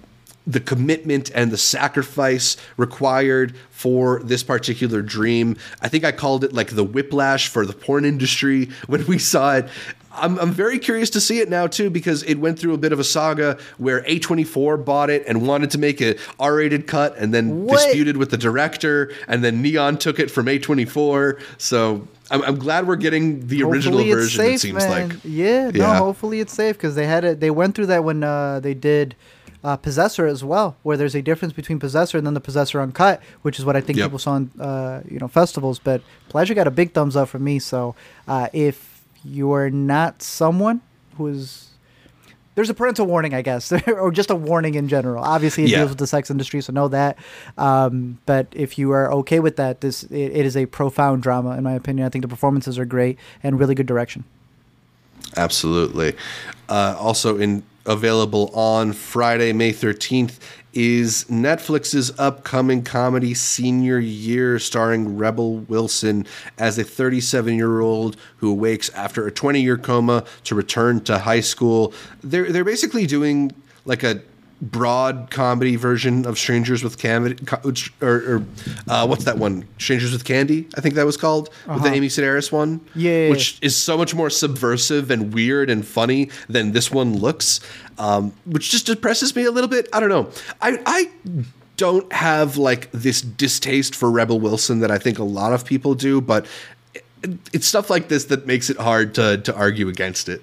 [0.45, 5.57] the commitment and the sacrifice required for this particular dream.
[5.81, 9.55] I think I called it like the whiplash for the porn industry when we saw
[9.57, 9.67] it.
[10.15, 12.91] I'm, I'm very curious to see it now too because it went through a bit
[12.93, 17.33] of a saga where A24 bought it and wanted to make a R-rated cut and
[17.33, 17.77] then What?
[17.83, 21.41] disputed with the director and then Neon took it from A24.
[21.57, 24.45] So I'm, I'm glad we're getting the original Hopefully it's version.
[24.45, 25.09] safe, it seems man.
[25.09, 25.17] like.
[25.23, 27.39] Yeah, no, hopefully it's safe because they had it.
[27.39, 29.15] They went through that when uh, they did
[29.63, 33.21] uh, Possessor as well, where there's a difference between Possessor and then the Possessor Uncut,
[33.43, 34.05] which is what I think Yep.
[34.07, 35.79] people saw in uh, you know festivals.
[35.79, 37.59] But Pleasure got a big thumbs up from me.
[37.59, 37.95] So
[38.27, 40.81] uh, if you are not someone
[41.17, 41.69] who is
[42.55, 45.23] there's a parental warning, I guess, or just a warning in general.
[45.23, 45.77] Obviously, it Yeah.
[45.79, 47.17] deals with the sex industry, so know that.
[47.57, 51.57] Um, but if you are okay with that, this it, it is a profound drama,
[51.57, 52.05] in my opinion.
[52.05, 54.23] I think the performances are great and really good direction.
[55.35, 56.15] Absolutely.
[56.69, 60.39] Uh, also in available on Friday, May 13th
[60.73, 66.25] is Netflix's upcoming comedy Senior Year starring Rebel Wilson
[66.57, 71.93] as a 37-year-old who awakes after a 20-year coma to return to high school.
[72.23, 73.51] They're they're basically doing
[73.85, 74.21] like a
[74.71, 77.35] broad comedy version of Strangers with Candy,
[78.01, 78.45] or, or
[78.87, 79.65] uh, what's that one?
[79.77, 82.75] Strangers with Candy, I think that was called, with the Amy Sedaris one.
[82.75, 82.89] Uh-huh.
[82.95, 87.59] Yeah, which is so much more subversive and weird and funny than this one looks,
[87.97, 89.89] um, which just depresses me a little bit.
[89.93, 90.29] I don't know.
[90.61, 91.11] I I
[91.77, 95.95] don't have like this distaste for Rebel Wilson that I think a lot of people
[95.95, 96.45] do, but
[96.93, 97.03] it,
[97.51, 100.41] it's stuff like this that makes it hard to to argue against it.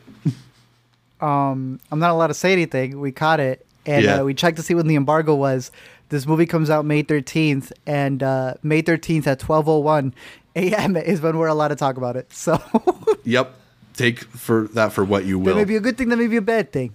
[1.21, 3.01] um, I'm not allowed to say anything.
[3.01, 4.21] We caught it, and Yeah.
[4.21, 5.71] uh, we checked to see when the embargo was.
[6.09, 10.13] This movie comes out May 13th, and uh, May 13th at 12:01
[10.57, 10.97] a.m.
[11.13, 12.33] is when we're allowed to talk about it.
[12.33, 12.61] So
[13.25, 13.55] Yep.
[13.95, 15.55] Take for that for what you will.
[15.55, 16.95] that may be a good thing, that may be a bad thing.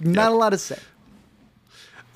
[0.00, 0.78] Not a lot to say.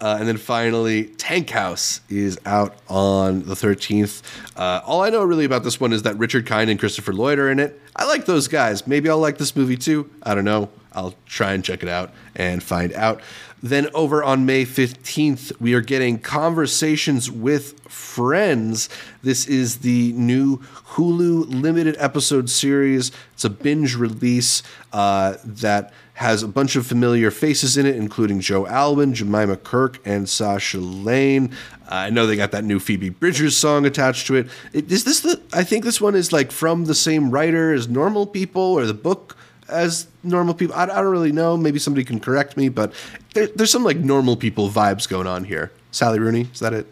[0.00, 4.22] Uh, and then finally, Tankhouse is out on the 13th.
[4.56, 7.40] Uh, all I know really about this one is that Richard Kind and Christopher Lloyd
[7.40, 7.80] are in it.
[7.96, 8.86] I like those guys.
[8.86, 10.08] Maybe I'll like this movie too.
[10.22, 10.68] I don't know.
[10.92, 13.20] I'll try and check it out and find out.
[13.62, 18.88] Then over on May 15th, we are getting Conversations with Friends.
[19.22, 20.58] This is the new
[20.92, 23.10] Hulu limited episode series.
[23.32, 28.40] It's a binge release uh, that has a bunch of familiar faces in it, including
[28.40, 31.52] Joe Alwyn, Jemima Kirk, and Sasha Lane.
[31.88, 34.48] I know they got that new Phoebe Bridgers song attached to it.
[34.72, 34.90] it.
[34.90, 35.40] Is this the?
[35.52, 38.94] I think this one is like from the same writer as Normal People, or the
[38.94, 39.36] book
[39.68, 40.74] as Normal People.
[40.74, 41.56] I, I don't really know.
[41.56, 42.92] Maybe somebody can correct me, but
[43.38, 45.70] there, there's some like Normal People vibes going on here.
[45.90, 46.86] Sally Rooney, is that it?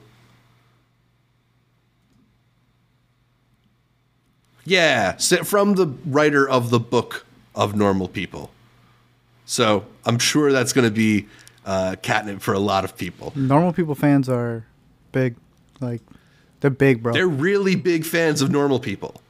[4.65, 7.25] Yeah, from the writer of the book
[7.55, 8.51] of Normal People.
[9.45, 11.27] So I'm sure that's going to be
[11.65, 13.33] uh, catnip for a lot of people.
[13.37, 14.67] Normal people fans are
[15.13, 15.37] big,
[15.81, 16.01] like
[16.61, 17.13] they're big, bro.
[17.13, 19.21] They're They're really big fans of Normal People.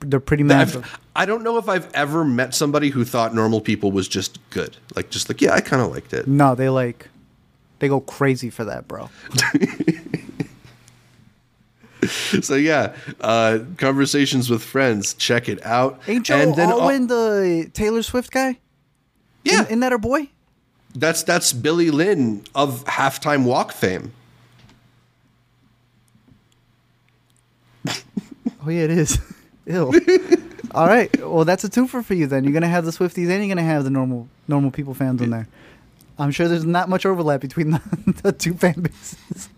[0.00, 0.84] They're, they're pretty massive.
[0.84, 4.38] I've, I don't know if I've ever met somebody who thought Normal People was just
[4.50, 4.76] good.
[4.94, 6.26] Like, just like, yeah, I kind of liked it.
[6.28, 7.08] No, they like
[7.80, 9.10] they go crazy for that, bro.
[12.40, 16.00] So yeah, uh, conversations with friends, check it out.
[16.06, 18.58] Ain't Joe And then, Alwyn the Taylor Swift guy?
[19.44, 20.28] yeah, Isn't that her boy?
[20.94, 24.12] that's that's Billy Lynn of halftime walk fame.
[28.64, 29.18] Oh yeah, it is.
[29.68, 29.92] Ew.
[30.74, 31.14] All right.
[31.20, 32.44] Well, that's a twofer for you then.
[32.44, 35.30] You're gonna have the Swifties and you're gonna have the normal normal people fans in
[35.30, 35.48] there.
[36.18, 37.80] I'm sure there's not much overlap between the,
[38.22, 39.48] the two fan bases.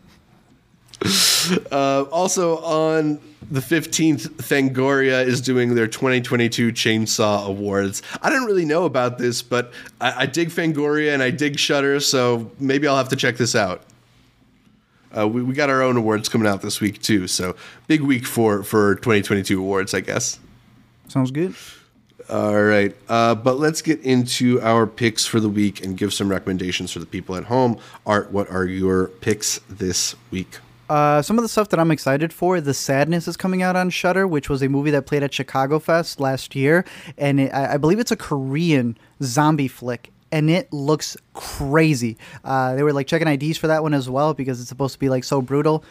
[1.73, 3.19] Uh, also on
[3.51, 8.03] the 15th, Fangoria is doing their 2022 Chainsaw Awards.
[8.21, 11.99] I didn't really know about this, but I, I dig Fangoria and I dig Shudder,
[12.01, 13.83] so maybe I'll have to check this out.
[15.17, 17.57] Uh, we, we got our own awards coming out this week too, so
[17.87, 20.39] big week for for 2022 awards, I guess.
[21.09, 21.55] Sounds good.
[22.29, 26.29] All right, uh, but let's get into our picks for the week and give some
[26.29, 27.79] recommendations for the people at home.
[28.07, 30.59] Art, what are your picks this week?
[30.89, 33.91] Uh, some of the stuff that I'm excited for, The Sadness is coming out on
[33.91, 36.85] Shudder, which was a movie that played at Chicago Fest last year,
[37.17, 42.17] and it, I, I believe it's a Korean zombie flick, and it looks crazy.
[42.45, 44.99] Uh, they were like checking IDs for that one as well because it's supposed to
[44.99, 45.85] be like so brutal.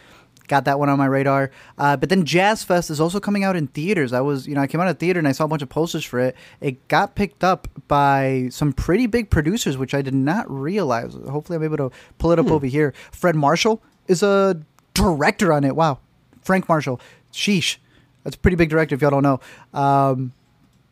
[0.48, 1.50] got that one on my radar.
[1.78, 4.12] Uh, but then Jazz Fest is also coming out in theaters.
[4.12, 5.68] I was, you know, I came out of theater and I saw a bunch of
[5.68, 6.36] posters for it.
[6.60, 11.14] It got picked up by some pretty big producers, which I did not realize.
[11.14, 12.94] Hopefully, I'm able to pull it up over here.
[13.12, 14.60] Fred Marshall is a
[14.94, 15.76] director on it.
[15.76, 15.98] Wow,
[16.40, 17.00] Frank Marshall.
[17.32, 17.76] Sheesh,
[18.24, 18.94] that's a pretty big director.
[18.94, 19.40] If y'all don't know.
[19.72, 20.32] Um,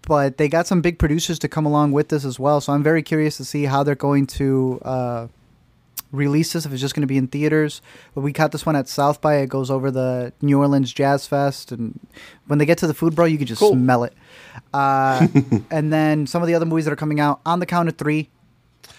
[0.08, 2.60] but they got some big producers to come along with this as well.
[2.60, 5.26] So I'm very curious to see how they're going to uh,
[6.10, 6.64] release this.
[6.66, 7.82] If it's just going to be in theaters,
[8.14, 9.36] but we caught this one at South by.
[9.36, 12.00] It goes over the New Orleans Jazz Fest, and
[12.46, 13.72] when they get to the food, bro, you can just Cool.
[13.74, 14.14] smell it.
[14.72, 15.28] Uh,
[15.70, 17.96] and then some of the other movies that are coming out on the count of
[17.96, 18.30] three.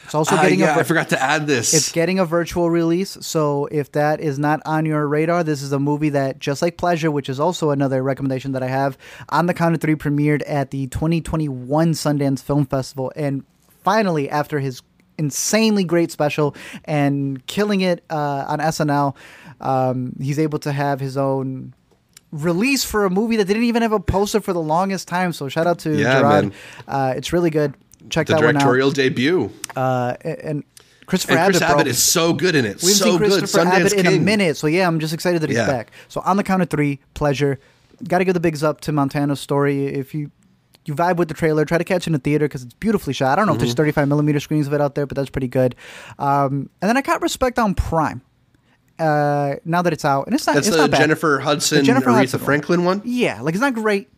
[0.09, 1.71] It's also Ah, getting yeah, a vir- I forgot to add this.
[1.71, 5.71] it's getting a virtual release, so if that is not on your radar, this is
[5.71, 8.97] a movie that, just like Pleasure, which is also another recommendation that I have,
[9.29, 13.43] on the count of three premiered at the 2021 Sundance Film Festival, and
[13.83, 14.81] finally, after his
[15.19, 16.55] insanely great special
[16.85, 19.15] and killing it uh, on SNL,
[19.61, 21.75] um, he's able to have his own
[22.31, 25.33] release for a movie that didn't even have a poster for the longest time.
[25.33, 26.29] So shout out to Yeah, Jerrod.
[26.43, 26.53] man.
[26.87, 27.75] Uh, it's really good.
[28.09, 29.51] Check the that directorial debut.
[29.75, 30.63] Uh, and
[31.05, 32.81] Christopher And Chris Abbott, is so good in it.
[32.83, 33.31] We haven't so seen good.
[33.39, 35.65] Christopher Sundance Abbott in a minute, so yeah, I'm just excited that he's Yeah.
[35.67, 35.91] back.
[36.07, 37.59] So on the count of three, pleasure.
[38.07, 39.87] Got to give the bigs up to Montana's story.
[39.87, 40.31] If you
[40.85, 43.13] you vibe with the trailer, try to catch it in the theater because it's beautifully
[43.13, 43.33] shot.
[43.33, 43.77] I don't know if there's Mm-hmm.
[43.77, 45.75] 35 millimeter screens of it out there, but that's pretty good.
[46.17, 48.21] Um, and then I got respect on Prime.
[48.97, 50.55] Uh, now that it's out, and it's not.
[50.55, 50.97] That's it's the not.
[50.97, 52.45] Jennifer Hudson, The Jennifer Aretha Hudson one.
[52.45, 53.01] Franklin one.
[53.05, 54.09] Yeah, like it's not great.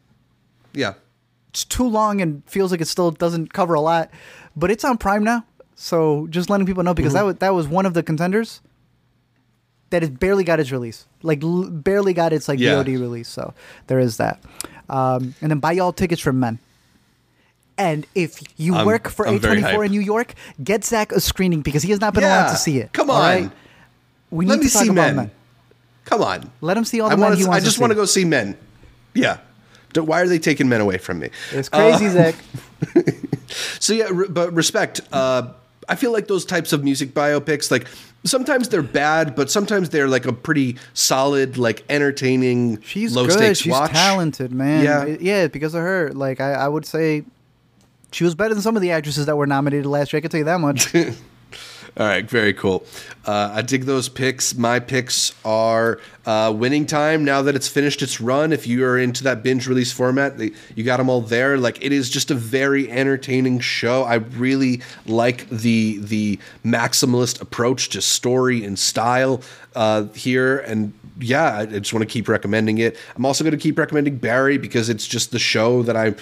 [0.73, 0.93] Yeah.
[1.51, 4.09] It's too long and feels like it still doesn't cover a lot,
[4.55, 5.45] but it's on Prime now.
[5.75, 8.61] So just letting people know because that was that was one of the contenders
[9.89, 12.75] that it barely got its release, like l- barely got its like Yeah.
[12.75, 13.27] VOD release.
[13.27, 13.53] So
[13.87, 14.39] there is that.
[14.89, 16.59] Um, and then buy y'all tickets for men.
[17.77, 20.33] And if you I'm- work for I'm A24 in New York,
[20.63, 22.93] get Zach a screening because he has not been allowed to see it.
[22.93, 23.19] Come on.
[23.21, 23.51] right?
[24.29, 25.15] We need Let to talk see about men.
[25.15, 25.31] men.
[26.05, 26.49] Come on.
[26.61, 28.05] Let him see all the I men wanna he wants I just want to go
[28.05, 28.55] see men.
[29.13, 29.37] Yeah.
[29.95, 31.29] Why are they taking men away from me?
[31.51, 32.35] It's crazy, Uh, Zach.
[33.79, 35.01] So yeah, re- but respect.
[35.11, 35.51] Uh,
[35.89, 37.85] I feel like those types of music biopics, like
[38.23, 43.33] sometimes they're bad, but sometimes they're like a pretty solid, like entertaining, She's low good.
[43.33, 43.91] stakes She's watch.
[43.91, 44.85] talented, man.
[44.85, 45.17] Yeah.
[45.19, 46.11] Yeah, because of her.
[46.13, 47.25] Like I, I would say,
[48.13, 50.19] she was better than some of the actresses that were nominated last year.
[50.19, 50.93] I can tell you that much.
[51.97, 52.85] All right, very cool.
[53.25, 54.55] Uh, I dig those picks.
[54.55, 57.25] My picks are uh, Winning Time.
[57.25, 60.83] Now that it's finished its run, if you are into that binge release format, you
[60.83, 61.57] got them all there.
[61.57, 64.03] Like it is just a very entertaining show.
[64.03, 69.41] I really like the the maximalist approach to story and style
[69.75, 72.97] uh, here, and yeah, I I just want to keep recommending it.
[73.15, 76.15] I'm also going to keep recommending Barry because it's just the show that I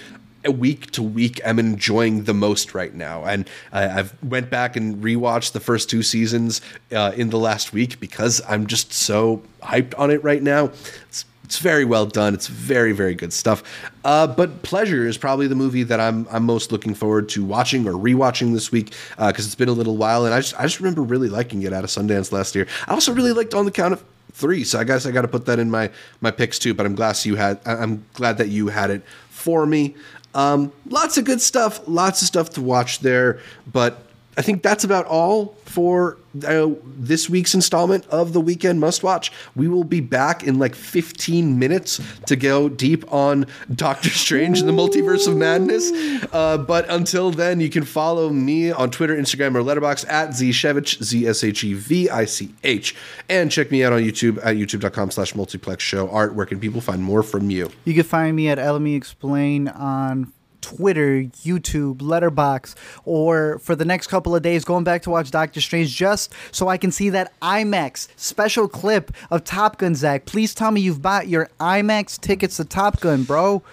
[0.48, 3.26] week to week am enjoying the most right now.
[3.26, 6.62] And I, i've went back and rewatched the first two seasons
[6.92, 10.66] uh, in the last week because i'm just so hyped on it right now.
[11.08, 12.36] It's, it's very well done.
[12.36, 13.64] It's very very good stuff.
[14.06, 17.88] Uh, but pleasure is probably the movie that i'm i'm most looking forward to watching
[17.88, 20.80] or rewatching this week because it's been a little while and I just, I just
[20.80, 22.68] remember really liking it out of sundance last year.
[22.88, 25.28] I also really liked on the count of three so i guess i got to
[25.28, 25.90] put that in my
[26.22, 29.66] my picks too but i'm glad you had i'm glad that you had it for
[29.66, 29.96] me
[30.36, 33.40] um, lots of good stuff, lots of stuff to watch there.
[33.72, 34.04] But
[34.40, 36.18] I think that's about all for
[36.48, 39.34] uh, this week's installment of the Weekend Must Watch.
[39.54, 44.70] We will be back in like 15 minutes to go deep on Doctor Strange and
[44.70, 45.92] the Multiverse of Madness.
[46.32, 51.04] Uh, but until then, you can follow me on Twitter, Instagram, or Letterboxd at Zshevich,
[51.04, 52.96] Z S H E V I C H.
[53.28, 56.34] And check me out on YouTube at youtube.com slash multiplex show art.
[56.34, 57.70] Where can people find more from you?
[57.84, 60.32] you can find me at Elemy Explain on
[60.62, 65.62] Twitter, YouTube, Letterboxd, or for the next couple of days, going back to watch Doctor
[65.62, 69.96] Strange just so I can see that IMAX special clip of Top Gun.
[69.96, 73.64] Zach, please tell me you've bought your IMAX tickets to Top Gun, bro.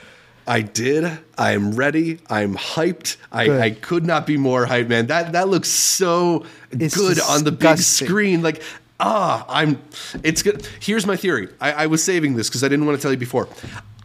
[0.47, 1.19] I did.
[1.37, 2.21] I am ready.
[2.31, 3.17] I'm hyped.
[3.33, 5.09] I, I could not be more hyped, man.
[5.09, 8.43] That that looks so It's good on the big screen.
[8.43, 8.63] Like,
[9.01, 9.83] ah, I'm.
[10.23, 10.67] It's good.
[10.81, 11.49] Here's my theory.
[11.61, 13.49] I, I was saving this because I didn't want to tell you before.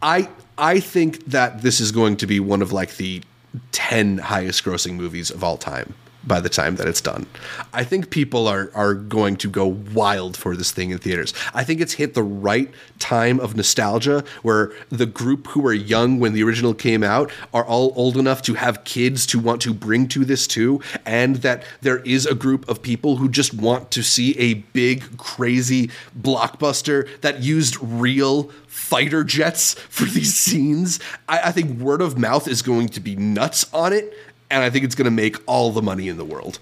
[0.02, 3.22] I I think that this is going to be one of like the
[3.70, 7.26] ten highest grossing movies of all time by the time that it's done.
[7.72, 11.34] I think people are are going to go wild for this thing in theaters.
[11.54, 16.20] I think it's hit the right time of nostalgia where the group who were young
[16.20, 19.74] when the original came out are all old enough to have kids to want to
[19.74, 23.90] bring to this too and that there is a group of people who just want
[23.90, 28.50] to see a big crazy blockbuster that used real
[28.92, 31.00] fighter jets for these scenes.
[31.28, 34.12] I, I think word of mouth is going to be nuts on it
[34.50, 36.58] and I think it's going to make all the money in the world.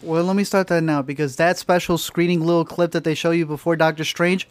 [0.00, 3.32] Well, let me start that now because that special screening little clip that they show
[3.32, 4.48] you before Doctor Strange,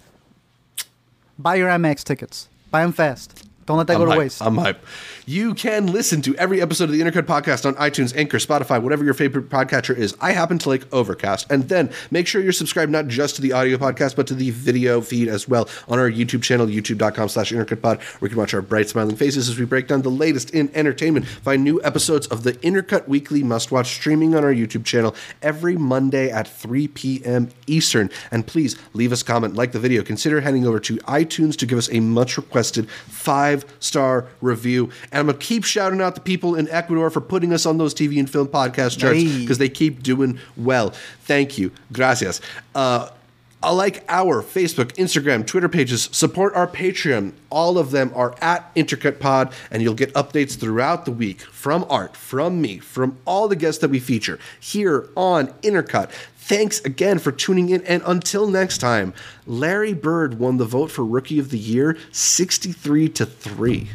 [1.42, 2.50] Buy your IMAX tickets.
[2.70, 3.48] Buy them fast.
[3.66, 4.42] Don't let that I'm go to waste.
[4.42, 4.84] I'm hype.
[5.26, 9.04] You can listen to every episode of the Intercut podcast on iTunes, Anchor, Spotify, whatever
[9.04, 10.16] your favorite podcatcher is.
[10.20, 11.52] I happen to like Overcast.
[11.52, 14.50] And then make sure you're subscribed not just to the audio podcast, but to the
[14.50, 18.54] video feed as well on our YouTube channel, youtube.com slash intercutpod, where you can watch
[18.54, 21.28] our bright smiling faces as we break down the latest in entertainment.
[21.28, 25.78] Find new episodes of the Intercut Weekly Must Watch streaming on our YouTube channel every
[25.78, 27.50] Monday at 3 p.m.
[27.68, 28.10] Eastern.
[28.32, 30.02] And please leave us a comment, like the video.
[30.02, 34.90] Consider heading over to iTunes to give us a much requested five star review.
[35.12, 37.78] And I'm going to keep shouting out the people in Ecuador for putting us on
[37.78, 40.92] those TV and film podcast charts because they keep doing well.
[41.24, 41.72] Thank you.
[41.92, 42.40] Gracias.
[42.74, 43.10] Uh,
[43.64, 46.10] I like our Facebook, Instagram, Twitter pages.
[46.12, 47.34] Support our Patreon.
[47.52, 51.86] All of them are at Intercut Pod, and you'll get updates throughout the week from
[51.88, 56.10] Art, from me, from all the guests that we feature here on Intercut.
[56.38, 59.14] Thanks again for tuning in, and until next time,
[59.46, 63.90] Larry Bird won the vote for Rookie of the Year, sixty-three to three.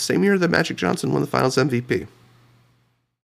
[0.00, 2.06] Same year that Magic Johnson won the Finals MVP.